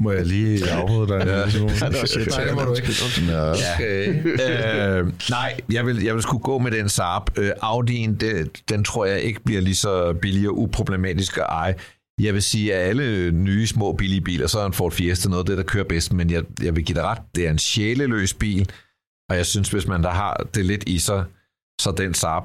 [0.02, 1.22] Må jeg lige afbryde dig?
[1.26, 1.38] Ja.
[1.38, 2.28] Ja, det var shit.
[2.36, 2.88] Nej, det må du ikke.
[3.26, 5.00] Nå, okay.
[5.00, 7.38] øh, nej, jeg vil, jeg vil skulle gå med den Saab.
[7.38, 11.74] Øh, Audi'en, det, den tror jeg ikke bliver lige så billig og uproblematisk at eje.
[12.20, 15.42] Jeg vil sige, at alle nye små billige biler, så er en Ford Fiesta noget
[15.42, 17.58] af det, der kører bedst, men jeg, jeg vil give dig ret, det er en
[17.58, 18.70] sjæleløs bil,
[19.30, 21.24] og jeg synes, hvis man der har det lidt i sig,
[21.80, 22.42] så den Saab,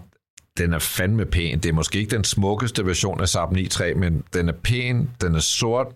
[0.58, 1.60] den er fandme pæn.
[1.60, 5.36] Det er måske ikke den smukkeste version af Saab 9.3, men den er pæn, den
[5.36, 5.88] er sort,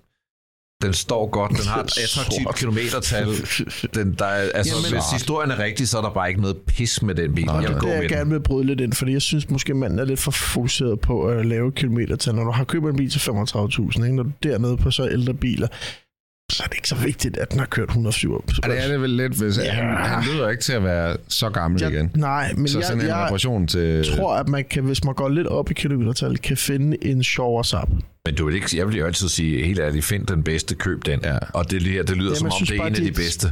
[0.82, 2.56] den står godt, den har et attraktivt Sort.
[2.56, 3.28] kilometertal.
[3.96, 6.58] Den, der er, altså, Jamen- hvis historien er rigtig, så er der bare ikke noget
[6.68, 7.46] pis med den bil.
[7.46, 8.10] Nej, jeg vil Det er med jeg den.
[8.10, 11.24] gerne vil bryde lidt ind, fordi jeg synes måske, manden er lidt for fokuseret på
[11.28, 12.36] at lave kilometer til.
[12.36, 14.16] Når du har købt en bil til 35.000, ikke?
[14.16, 15.68] når du er dernede på så ældre biler,
[16.52, 19.02] så er det ikke så vigtigt, at den har kørt 107 Ja, det er det
[19.02, 19.72] vel lidt, hvis ja.
[19.72, 22.12] han, han lyder ikke til at være så gammel jeg, igen.
[22.16, 24.06] Nej, men så jeg, sådan en jeg reparation til...
[24.16, 27.66] tror, at man kan, hvis man går lidt op i kilometertal, kan finde en sjovere
[27.66, 27.90] sap.
[28.26, 31.06] Men du vil ikke, jeg vil jo altid sige, helt ærligt, find den bedste, køb
[31.06, 31.20] den.
[31.24, 31.38] Ja.
[31.54, 33.48] Og det, her, det lyder Jamen, som jeg om, det er en af de- bedste.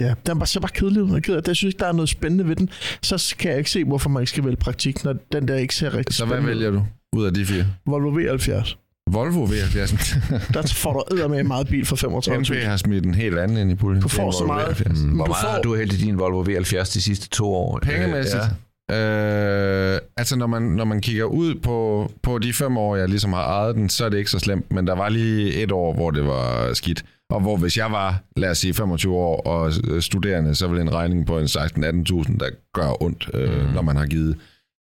[0.00, 1.20] Ja, den var så bare kedelig ud.
[1.28, 1.42] Jeg.
[1.46, 2.70] Jeg synes ikke, der er noget spændende ved den.
[3.02, 5.74] Så kan jeg ikke se, hvorfor man ikke skal vælge praktik, når den der ikke
[5.74, 7.66] ser rigtig Så hvad vælger du ud af de fire?
[7.86, 8.76] Volvo V70.
[9.12, 10.18] Volvo V70.
[10.54, 13.70] Der får du med meget bil for 35 MP har smidt en helt anden ind
[13.70, 14.02] i puljen.
[14.02, 14.82] Du får så meget.
[14.86, 17.28] Mm, Men Hvor du meget får- har du hældt i din Volvo V70 de sidste
[17.28, 17.78] to år?
[17.82, 18.42] Pengemæssigt.
[18.42, 18.48] Øh,
[18.90, 23.32] Øh, altså når man, når man kigger ud på, på de fem år, jeg ligesom
[23.32, 24.72] har ejet den, så er det ikke så slemt.
[24.72, 27.04] Men der var lige et år, hvor det var skidt.
[27.30, 30.92] Og hvor hvis jeg var, lad os sige, 25 år og studerende, så ville en
[30.94, 33.72] regning på en 16-18.000, der gør ondt, øh, mm.
[33.74, 34.36] når man har givet,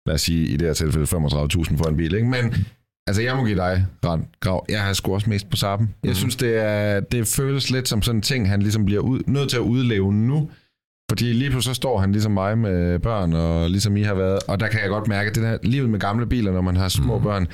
[0.07, 2.15] lad os sige, i det her tilfælde 35.000 for en bil.
[2.15, 2.29] Ikke?
[2.29, 2.55] Men
[3.07, 4.67] altså, jeg må give dig ret, Grav.
[4.69, 5.87] Jeg har sgu også mest på sappen.
[5.87, 6.09] Mm.
[6.09, 9.21] Jeg synes, det, er, det føles lidt som sådan en ting, han ligesom bliver ud,
[9.27, 10.51] nødt til at udleve nu.
[11.11, 14.39] Fordi lige pludselig så står han ligesom mig med børn, og ligesom I har været.
[14.49, 16.77] Og der kan jeg godt mærke, at det der livet med gamle biler, når man
[16.77, 17.25] har små mm.
[17.25, 17.47] børn,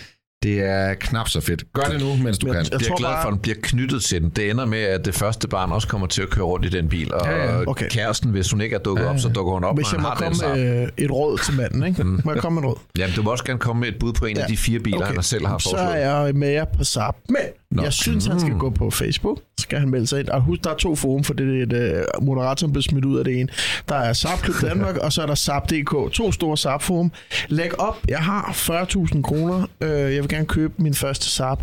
[0.42, 1.72] det er knap så fedt.
[1.72, 2.62] Gør det nu, mens du Men kan.
[2.64, 4.30] jeg- Jeg bliver tror glad bare- for, at den bliver knyttet til den.
[4.30, 6.88] Det ender med, at det første barn også kommer til at køre rundt i den
[6.88, 7.14] bil.
[7.14, 7.66] Og Ja, ja.
[7.66, 7.88] Okay.
[7.88, 10.36] kæresten, hvis hun ikke er dukket op, så dukker hun op, Hvis jeg må komme
[10.54, 12.04] med øh, et råd til manden, ikke?
[12.04, 12.80] Må jeg komme med et råd?
[12.98, 14.42] Jamen, du må også gerne komme med et bud på en ja.
[14.42, 14.52] af Ja.
[14.52, 15.14] de fire biler, okay.
[15.14, 16.02] han selv har Så foreslået.
[16.04, 17.16] er jeg med jer på SAP.
[17.28, 17.36] Men
[17.70, 17.82] Nå.
[17.82, 19.38] jeg synes, han skal gå på Facebook.
[19.58, 20.28] Så skal han melde sig ind.
[20.28, 23.18] Og husk, der er to forum, for det er et, uh, moderatoren blev smidt ud
[23.18, 23.48] af det ene.
[23.88, 26.12] Der er SAP Klub Danmark, og så er der SAP.dk.
[26.12, 27.12] To store SAP forum.
[27.48, 27.96] Læg op.
[28.08, 29.66] Jeg har 40.000 kroner.
[29.80, 31.62] Øh, jeg vil gerne købe min første SAP.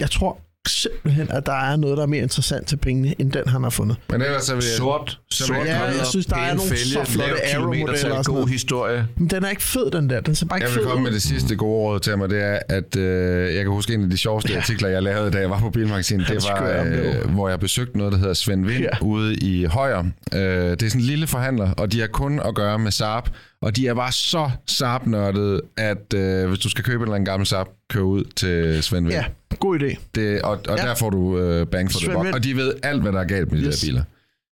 [0.00, 0.38] Jeg tror
[0.68, 3.70] simpelthen, at der er noget, der er mere interessant til pengene, end den, han har
[3.70, 3.96] fundet.
[4.10, 4.76] Men ellers så vil jeg...
[4.76, 9.06] Sort, sort Ja, jeg synes, der er nogle fælge, så flotte og sådan god historie.
[9.16, 10.20] Men den er ikke fed, den der.
[10.20, 11.08] Den ser bare ikke Jeg fed vil komme ud.
[11.10, 14.02] med det sidste gode råd til mig, det er, at øh, jeg kan huske en
[14.04, 16.28] af de sjoveste artikler, jeg lavede, da jeg var på Bilmagasinet.
[16.28, 18.88] Det var, øh, hvor jeg besøgte noget, der hedder Svend Vind Ja.
[19.00, 19.04] ja.
[19.06, 19.98] ude i Højer.
[20.34, 23.22] Øh, det er sådan en lille forhandler, og de har kun at gøre med Saab.
[23.62, 27.24] Og de er bare så Saab-nørdede, at øh, hvis du skal købe en eller anden
[27.24, 29.14] gammel Saab, kør ud til Svend Vind.
[29.14, 29.24] Ja,
[29.60, 29.96] god idé.
[30.14, 30.82] Det, og og Ja.
[30.86, 32.34] der får du øh, bang for det.
[32.34, 33.80] Og de ved alt, hvad der er galt med de Yes.
[33.80, 34.02] der biler.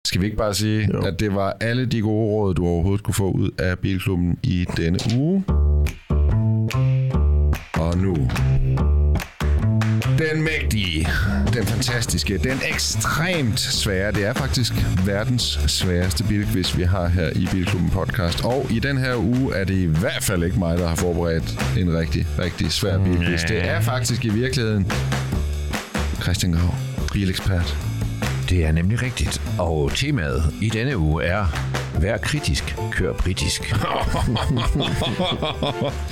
[0.07, 1.01] Skal vi ikke bare sige, jo.
[1.01, 4.67] at det var alle de gode råd, du overhovedet kunne få ud af Bilklubben i
[4.77, 5.45] denne uge?
[7.75, 8.17] Og nu...
[10.19, 11.09] Den mægtige,
[11.53, 14.13] den fantastiske, den ekstremt svære.
[14.13, 14.73] Det er faktisk
[15.07, 18.45] verdens sværeste bilquiz, vi har her i Bilklubben podcast.
[18.45, 21.59] Og i den her uge er det i hvert fald ikke mig, der har forberedt
[21.79, 23.43] en rigtig, rigtig svær bilquiz.
[23.49, 24.93] Det er faktisk i virkeligheden
[26.23, 26.75] Christian Grav,
[27.13, 27.96] bilekspert.
[28.49, 29.43] Det er nemlig rigtigt.
[29.59, 31.47] Og temaet i denne uge er
[32.01, 33.71] Vær kritisk, kør britisk.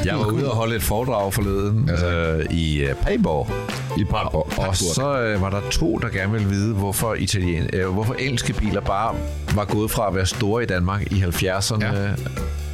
[0.04, 3.50] jeg var ude og holde et foredrag forleden øh, i øh, Padborg.
[3.98, 4.68] I Padborg.
[4.68, 8.52] Og så øh, var der to, der gerne ville vide, hvorfor, italien, øh, hvorfor engelske
[8.52, 9.14] biler bare
[9.54, 12.14] var gået fra at være store i Danmark i 70'erne ja.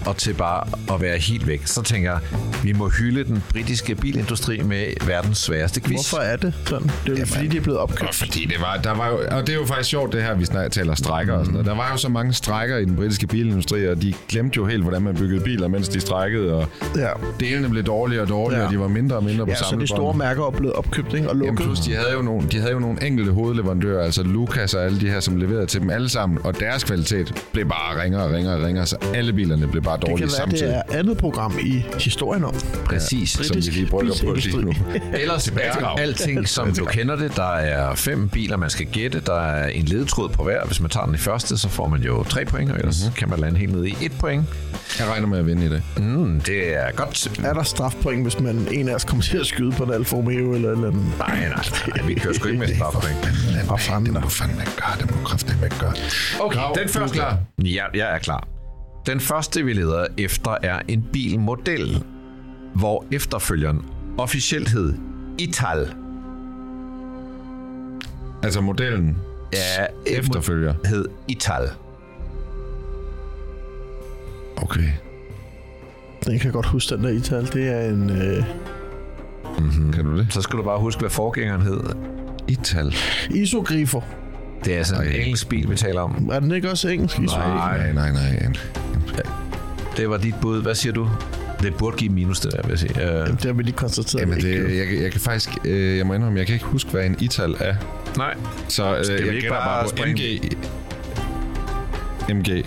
[0.07, 1.67] Og til bare at være helt væk.
[1.67, 2.21] Så tænker jeg,
[2.63, 6.11] vi må hylde den britiske bilindustri med verdens sværeste quiz.
[6.11, 6.91] Hvorfor er det sådan?
[7.07, 8.15] Det er jo fordi, de er blevet opkøbt.
[8.15, 10.45] fordi det var, der var jo, og det er jo faktisk sjovt, det her, vi
[10.45, 11.67] snart taler strækker og sådan noget.
[11.67, 14.83] Der var jo så mange strækker i den britiske bilindustri, og de glemte jo helt,
[14.83, 17.09] hvordan man byggede biler, mens de strækkede, og Ja.
[17.41, 18.67] delene blev dårligere og dårligere, Ja.
[18.67, 20.73] og de var mindre og mindre på Ja, så samme de store mærker er blevet
[20.73, 21.31] opkøbt ikke?
[21.31, 21.65] og Jamen lukket.
[21.67, 25.01] plus, de havde, jo nogle, de havde jo nogle enkelte hovedleverandører, altså Lucas og alle
[25.01, 28.31] de her, som leverede til dem alle sammen, og deres kvalitet blev bare ringere og
[28.33, 30.69] ringere og ringere, så alle bilerne blev bare det dårlige kan være, samtidig.
[30.69, 32.55] det er andet program i historien om.
[32.85, 33.31] Præcis.
[33.31, 34.73] som vi lige brygger på lige nu.
[35.15, 37.37] Ellers er alting, som du kender det.
[37.37, 39.21] Der er fem biler, man skal gætte.
[39.21, 40.67] Der er en ledetråd på hver.
[40.67, 43.15] Hvis man tager den i første, så får man jo tre point, og ellers mm-hmm.
[43.15, 44.45] kan man lande helt ned i et point.
[44.99, 45.83] Jeg regner med at vinde i det.
[45.97, 47.41] Mm, det er godt.
[47.45, 50.17] Er der strafpoint, hvis man en af os kommer til at skyde på en Alfa
[50.17, 51.03] Romeo eller eller andet?
[51.19, 52.07] Nej, nej, nej.
[52.07, 53.17] Vi kører sgu ikke med strafpoint.
[53.81, 55.95] Fanden Det må fandme ikke gøre, det må kraftigt ikke gøre.
[56.41, 57.15] Okay, Grav, den er første.
[57.15, 57.39] klar.
[57.65, 58.49] Ja, jeg er klar.
[59.07, 62.05] Den første, vi leder efter, er en bilmodel,
[62.75, 63.83] hvor efterfølgeren
[64.19, 64.95] officielt hed
[65.39, 65.89] Ital.
[68.43, 69.17] Altså modellen
[69.53, 70.75] Ja, efterfølger.
[70.85, 71.69] hed Ital.
[74.57, 74.89] Okay.
[76.27, 77.47] Jeg kan godt huske den der Ital.
[77.53, 78.11] Det er en...
[78.11, 78.45] Øh,
[79.93, 80.27] Kan du det?
[80.31, 81.81] Så skal du bare huske, hvad forgængeren hed.
[82.49, 82.95] Ital.
[83.31, 84.03] Isogrifo.
[84.65, 86.31] Det er altså en engelsk bil, vi taler om.
[86.33, 87.19] Er den ikke også engelsk?
[87.19, 87.49] Isogrifo?
[87.49, 88.53] Nej, nej, nej.
[89.97, 90.63] Det var dit bud.
[90.63, 91.09] Hvad siger du?
[91.63, 92.91] Det burde give minus, det der, vil jeg sige.
[92.95, 94.21] Uh, Jamen, det har vi lige konstateret.
[94.23, 96.91] Jamen, det, jeg, kan- jeg kan faktisk, øh, jeg må indrømme, jeg kan ikke huske,
[96.91, 97.75] hvad en Ital er.
[98.17, 98.35] nej.
[98.69, 100.03] Så øh, vi jeg ikke gætter bare bare på?
[100.07, 102.37] MG.
[102.37, 102.65] MG.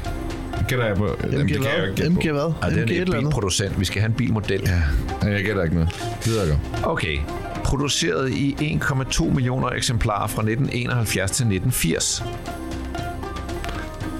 [0.67, 1.09] Gætter jeg på?
[1.23, 2.33] Jamen, MG det kan jeg ikke MG på.
[2.33, 2.53] hvad?
[2.61, 3.79] Ej, det MG et er en bilproducent.
[3.79, 4.61] Vi skal have en bilmodel.
[4.65, 4.81] Ja,
[5.21, 5.89] Nej, jeg gætter ikke noget.
[6.25, 6.53] Videre gå.
[6.89, 7.17] Okay.
[7.63, 12.23] Produceret i 1,2 millioner eksemplarer fra 1971 til 1980.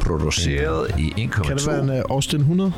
[0.06, 2.72] Produceret i 1,2 Kan det være en uh, Austin 100?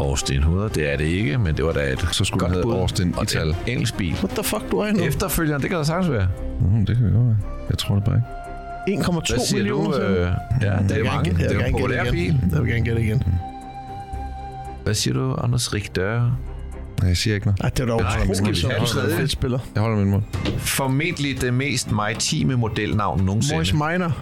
[0.00, 2.62] Austin 100, det er det ikke, men det var da et Så skulle godt hedde
[2.62, 2.72] bud.
[2.74, 3.48] Austin Og det Ital.
[3.48, 4.12] en engelsk bil.
[4.14, 5.02] What the fuck, du er nu?
[5.04, 6.28] Efterfølgeren, det kan da sagtens være.
[6.60, 7.36] Mm, det kan det godt være.
[7.70, 9.02] Jeg tror det bare ikke.
[9.02, 9.98] 1,2 Hvad siger millioner.
[9.98, 10.04] du?
[10.04, 11.30] Øh, ja, det Jeg er mange.
[11.30, 12.20] gerne- Det er en populær bil.
[12.24, 12.40] igen.
[12.52, 13.22] Jeg vil gerne gætte igen.
[14.84, 15.72] Hvad siger du, Anders?
[15.72, 17.60] Nej, jeg siger ikke noget.
[17.60, 18.58] Ej, det er da utroligt,
[18.88, 19.58] så er fedt spiller.
[19.74, 20.22] Jeg holder min mund.
[20.58, 23.54] Formentlig det mest maritime modelnavn nogensinde.
[23.56, 24.16] Morris Minor.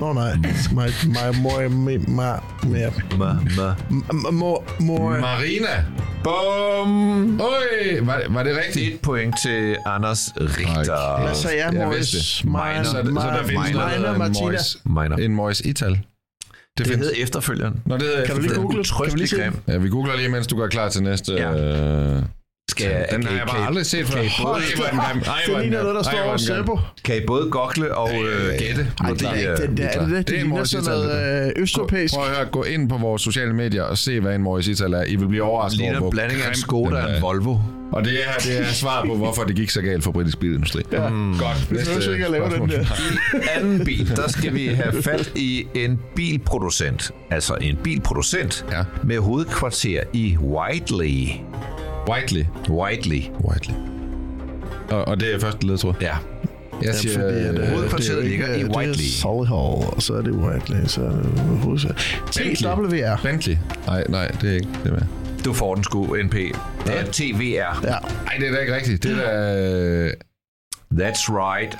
[0.00, 0.34] Nå nej.
[0.36, 0.42] My,
[0.72, 2.76] my, my, my, my, my,
[3.18, 4.30] Ma, ma.
[4.30, 5.20] More, more.
[5.20, 5.84] Marina.
[6.24, 7.40] Bum!
[7.40, 8.94] Øj, var, var det rigtigt?
[8.94, 11.20] Et point til Anders Richter.
[11.24, 14.44] Hvad sagde jeg, vidste Minor, Så, så der findes Minor, Martina.
[14.46, 15.16] Mois, Minor.
[15.16, 15.90] en Mois Ital.
[15.90, 15.98] Det,
[16.78, 17.06] Det findes.
[17.06, 17.82] hed efterfølgeren.
[17.86, 18.88] Nå, det hedder Kan du lige efterfølgende.
[18.94, 19.10] google?
[19.10, 19.72] Kan vi lige se?
[19.72, 21.32] Ja, vi googler lige, mens du gør klar til næste.
[21.32, 21.52] Ja.
[21.52, 22.22] Øh,
[22.70, 24.42] Skal den kan, har jeg bare aldrig set før.
[24.42, 26.36] hvor Det er ligner noget, der står er over.
[26.36, 26.78] Seppo.
[27.04, 28.92] kan I både gokle og øh, gætte?
[29.04, 29.88] Ej, det er ikke den der.
[29.88, 30.28] Er det det?
[30.28, 32.14] Det er ligner sådan noget øh, østeuropæisk.
[32.14, 34.92] Prøv at høre, gå ind på vores sociale medier og se, hvad en Morris Ital
[34.92, 35.04] er.
[35.04, 37.56] I vil blive overrasket over, hvor blanding af en Skoda og en Volvo.
[37.92, 40.82] Og det er, det er svar på, hvorfor det gik så galt for britisk bilindustri.
[40.92, 41.08] Ja.
[41.08, 41.38] Mm.
[41.38, 41.70] Godt.
[41.70, 42.80] Vi behøver ikke at lave den der.
[43.34, 47.10] I anden bil, der skal vi have fat i en bilproducent.
[47.30, 48.82] Altså en bilproducent Ja.
[49.04, 51.28] med hovedkvarter i Whiteley.
[52.08, 52.44] Whiteley.
[52.68, 53.22] Whiteley.
[53.44, 53.76] Whiteley.
[54.90, 55.94] Og, og det er første ledtråd.
[56.00, 56.16] Ja.
[56.82, 59.22] Jeg siger, Fordi, at, øh, hovedkvarteret det jo ikke- ligger i Det er Whiteley.
[59.22, 59.52] Hall,
[59.94, 61.96] og så er det Whiteley, så er det hovedsædet.
[62.30, 63.20] TWR.
[63.22, 63.56] Bentley.
[63.86, 65.02] Nej, nej, det er ikke det med.
[65.44, 66.34] Du får den sgu, NP.
[66.34, 66.52] Det
[66.86, 67.80] er TVR.
[67.84, 67.90] Ja,
[68.24, 69.02] Nej, det er da ikke rigtigt.
[69.02, 70.10] Det er da...
[71.04, 71.78] That's right.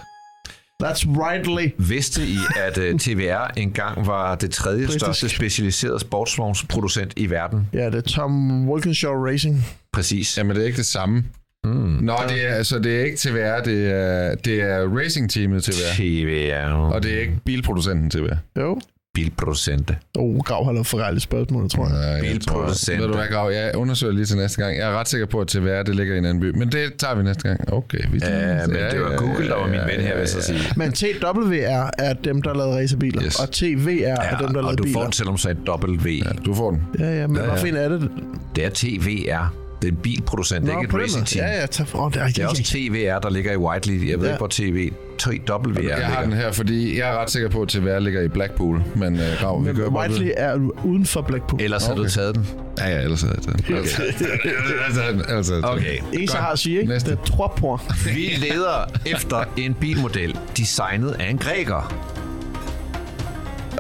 [0.82, 1.68] That's rightly.
[1.78, 5.04] Vidste I, at uh, TVR engang var det tredje Britisk.
[5.04, 7.68] største specialiserede sportsvognsproducent i verden?
[7.72, 9.64] Ja, det er Tom Wilkinshaw Racing.
[9.92, 10.38] Præcis.
[10.38, 11.24] Jamen, det er ikke det samme.
[11.64, 11.70] Mm.
[11.72, 15.94] Nå, det er, altså, det er ikke TVR, det er, det er racing-teamet TVR.
[15.96, 16.72] TVR.
[16.72, 18.36] Og det er ikke bilproducenten TVR.
[18.58, 18.80] Jo.
[19.16, 19.96] Bilproducente.
[20.18, 22.20] Oh, Grav har lavet forretteligt spørgsmål, tror jeg.
[22.20, 23.00] Nej, Bilproducenter.
[23.02, 23.50] Ved du hvad, Grav?
[23.50, 24.76] Jeg undersøger lige til næste gang.
[24.78, 26.58] Jeg er ret sikker på, at TVR det ligger i en anden by.
[26.58, 27.72] Men det tager vi næste gang.
[27.72, 27.98] Okay.
[28.12, 30.60] Vi Ja, men det var Google, der var min ven her, vil jeg så sige.
[30.76, 33.40] Men TWR er dem, der lavede racerbiler, Yes.
[33.40, 35.02] og TVR er dem, der og lavede du får biler.
[35.02, 36.08] den, selvom du sagde W.
[36.24, 36.82] Ja, du får den.
[36.98, 38.10] Ja, ja, men hvad for en er det?
[38.56, 39.54] Det er TVR.
[39.82, 41.46] Det er en bilproducent, det er ikke et racing team.
[41.46, 41.98] Ja, ja, tak for.
[41.98, 44.10] Oh, det er, Det er også TVR, der ligger i Whiteley.
[44.10, 44.32] Jeg ved Ja.
[44.32, 44.90] ikke, hvor TV.
[45.18, 48.28] TWR Jeg har den her, fordi jeg er ret sikker på, at TVR ligger i
[48.28, 48.82] Blackpool.
[48.96, 50.54] Men uh, Grav, vi Men gør bare Whiteley er
[50.84, 51.60] uden for Blackpool.
[51.62, 52.10] Ellers har du Okay.
[52.10, 52.46] taget den.
[52.78, 53.54] Ja, ja, ellers er den.
[53.58, 53.72] Okay.
[53.74, 55.62] ellers er den.
[55.62, 55.64] Den.
[55.64, 55.98] Okay.
[56.12, 56.92] En, så har at sige, ikke?
[56.92, 57.10] Næste.
[57.10, 58.04] Det er.
[58.14, 61.94] Vi leder efter en bilmodel, designet af en græker.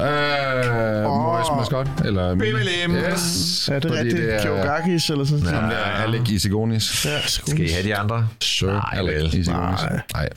[0.00, 1.88] Øh, Morris Mascot?
[2.04, 2.96] Eller Bimmelim.
[2.96, 3.68] Yes.
[3.68, 4.22] Er det fordi rigtigt?
[4.22, 5.58] Det er, Georgakis eller sådan noget?
[5.60, 7.04] Ham der er Alec Isigonis.
[7.06, 8.28] Ja, Skal I have de andre?
[8.40, 9.26] Sir Nej, Alec vel.
[9.40, 9.80] Isigonis.
[9.82, 10.00] Nej.
[10.14, 10.28] Nej.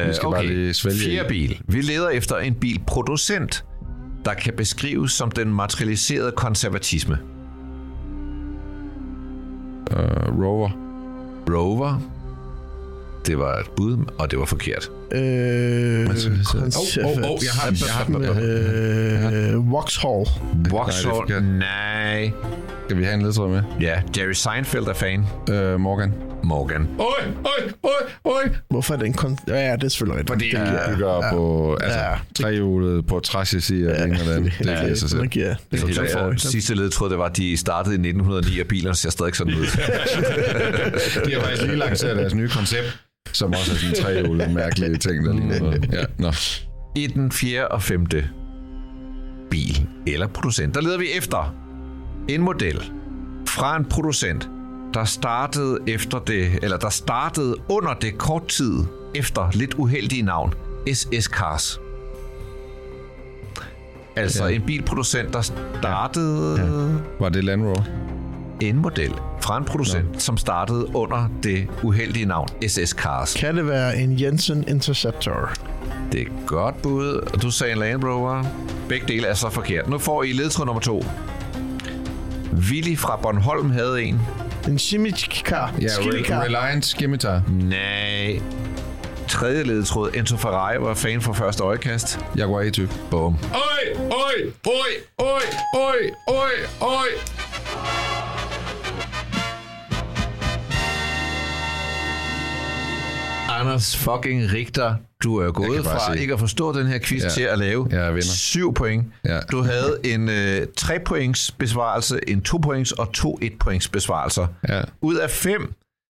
[0.00, 0.98] Øh, Vi skal bare lige svælge.
[1.04, 1.60] Fjerde bil.
[1.68, 3.64] Vi leder efter en bilproducent,
[4.24, 7.18] der kan beskrives som den materialiserede konservatisme.
[9.90, 10.70] Uh, Rover.
[11.50, 12.00] Rover.
[13.26, 14.90] Det var et bud, og det var forkert.
[15.12, 16.06] Øh, Åh,
[17.04, 18.24] åh, åh, jeg har den, jeg har den.
[19.54, 20.26] Øh, Vauxhall.
[20.70, 21.42] Vauxhall.
[21.58, 22.30] Nej.
[22.86, 23.62] Skal vi have en ledtråd med?
[23.80, 25.20] Ja, Jerry Seinfeld er fan.
[25.50, 26.12] Uh, Morgan.
[26.44, 26.88] Morgan.
[26.98, 27.06] Oj,
[27.44, 27.90] oj, oj,
[28.24, 28.50] oj.
[28.70, 29.38] Hvorfor er det en kon...
[29.48, 30.54] Ja, ja, det er selvfølgelig rigtigt.
[30.54, 32.14] Fordi han bygger på altså, Ja.
[32.36, 34.52] trehjulet på træsissi og det ene og det andet.
[34.58, 35.20] Det giver sig selv.
[35.22, 36.34] Det giver, det Så, giver så, for.
[36.50, 39.54] sidste led troede, det var, at de startede i 1909, og bilerne ser stadig sådan
[39.54, 39.66] ud.
[41.26, 42.98] De har faktisk lige lanceret deres nye koncept,
[43.36, 45.88] som også er sådan trehjulet mærkelige ting, der ligner noget.
[45.92, 46.32] Ja, nå.
[46.96, 48.28] I den fjerde og femte
[49.50, 51.54] bil eller producent, der leder vi efter
[52.28, 52.82] en model
[53.48, 54.48] fra en producent,
[54.94, 58.84] der startede efter det, eller der startede under det kort tid
[59.14, 60.54] efter lidt uheldige navn,
[60.92, 61.80] SS Cars.
[64.16, 64.54] Altså ja.
[64.54, 65.42] en bilproducent, der
[65.78, 66.66] startede ja.
[67.20, 68.15] Var det Land Rover?
[68.60, 70.18] En model fra en producent, ja.
[70.18, 73.34] som startede under det uheldige navn SS Cars.
[73.34, 75.50] Kan det være en Jensen Interceptor?
[76.12, 78.44] Det er godt bud, og du sagde en Land Rover.
[78.88, 79.88] Begge dele er så forkert.
[79.88, 81.04] Nu får I ledtråd nummer to.
[82.70, 84.20] Willy fra Bornholm havde en.
[84.68, 85.74] En Shimikar?
[85.80, 85.86] Ja?
[85.86, 87.42] Re- Reliance Skimitar.
[87.48, 88.40] Nej.
[89.28, 90.10] Tredje ledtråd.
[90.14, 92.20] Enzo Ferrari var fan fra første øjekast.
[92.36, 92.92] Jaguar E-type.
[93.10, 93.36] Bum.
[93.54, 94.72] Oj, oj, oj,
[95.18, 95.42] oj,
[95.74, 96.50] oj, oj,
[96.80, 97.06] oj.
[103.60, 106.20] Anders fucking Richter, du er gået fra se.
[106.20, 107.26] ikke at forstå den her quiz ja.
[107.28, 107.32] Ja.
[107.32, 108.20] til at lave vinder.
[108.22, 109.06] 7 point.
[109.24, 109.40] Ja.
[109.40, 114.46] Du havde en øh, 3 points besvarelse, en 2 points og to 1 points besvarelser.
[114.68, 114.82] Ja.
[115.00, 115.74] Ud af 5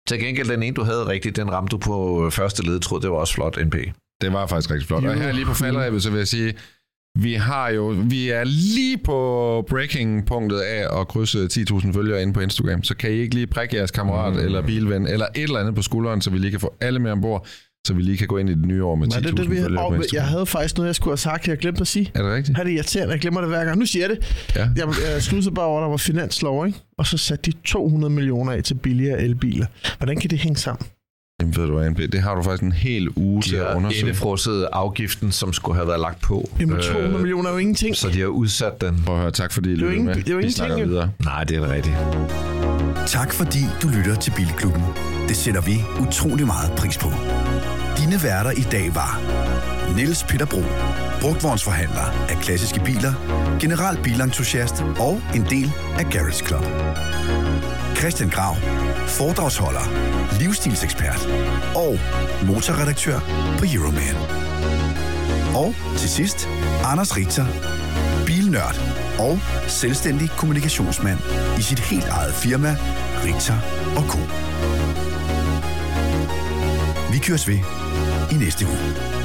[0.08, 3.00] Til gengæld, den ene, du havde rigtigt, den ramte du på øh, første ledtråd.
[3.00, 3.74] Det var også flot, NP.
[4.20, 5.04] Det var faktisk rigtig flot.
[5.04, 6.54] Og her lige på faldrebet, så vil jeg sige,
[7.22, 12.40] vi har jo, vi er lige på breaking-punktet af at krydse 10.000 følgere inde på
[12.40, 14.38] Instagram, så kan I ikke lige prikke jeres kammerat mm.
[14.38, 17.10] eller bilven, eller et eller andet på skulderen, så vi lige kan få alle med
[17.10, 17.46] ombord,
[17.86, 19.50] så vi lige kan gå ind i det nye år med 10.000 Var det, det,
[19.50, 20.16] vi, følgere på Instagram.
[20.16, 22.10] jeg havde faktisk noget, jeg skulle have sagt, jeg glemte at sige.
[22.14, 22.56] Er det rigtigt?
[22.56, 23.78] Har det irriterende, jeg glemmer det hver gang.
[23.78, 24.46] Nu siger jeg det.
[24.56, 24.68] Ja.
[24.76, 26.78] Jeg, jeg sluttede bare over, der var finanslov, ikke?
[26.98, 29.66] Og så satte de 200 millioner af til billigere elbiler.
[29.96, 30.86] Hvordan kan det hænge sammen?
[31.40, 33.66] Jamen ved du hvad, NP, det har du faktisk en hel uge De til at
[33.66, 34.00] har undersøge.
[34.02, 36.50] indefrosset afgiften, som skulle have været lagt på.
[36.60, 37.96] Jamen 200 millioner er jo ingenting.
[37.96, 39.02] Så de har udsat den.
[39.06, 40.14] Prøv at høre, tak fordi I lyttede med.
[40.14, 41.10] det er jo ingenting, videre.
[41.24, 41.96] Nej, det er da rigtigt.
[43.06, 44.82] Tak fordi du lytter til Bilklubben.
[45.28, 47.08] Det sætter vi utrolig meget pris på.
[47.98, 49.20] Dine værter i dag var
[49.96, 50.62] Niels Peter Bro,
[51.20, 53.12] brugtvognsforhandler af klassiske biler,
[53.60, 56.64] general bilentusiast og en del af Garage Club.
[57.96, 58.54] Christian Grav,
[59.08, 59.84] foredragsholder,
[60.40, 61.28] livsstilsekspert
[61.74, 61.98] og
[62.46, 63.18] motorredaktør
[63.58, 64.16] på Euroman.
[65.54, 66.48] Og til sidst,
[66.84, 67.46] Anders Richter,
[68.26, 68.76] bilnørd
[69.18, 71.18] og selvstændig kommunikationsmand
[71.58, 72.76] i sit helt eget firma,
[73.24, 73.58] Richter
[74.10, 74.18] Co.
[77.12, 77.58] Vi køres ved
[78.32, 79.17] i næste uge.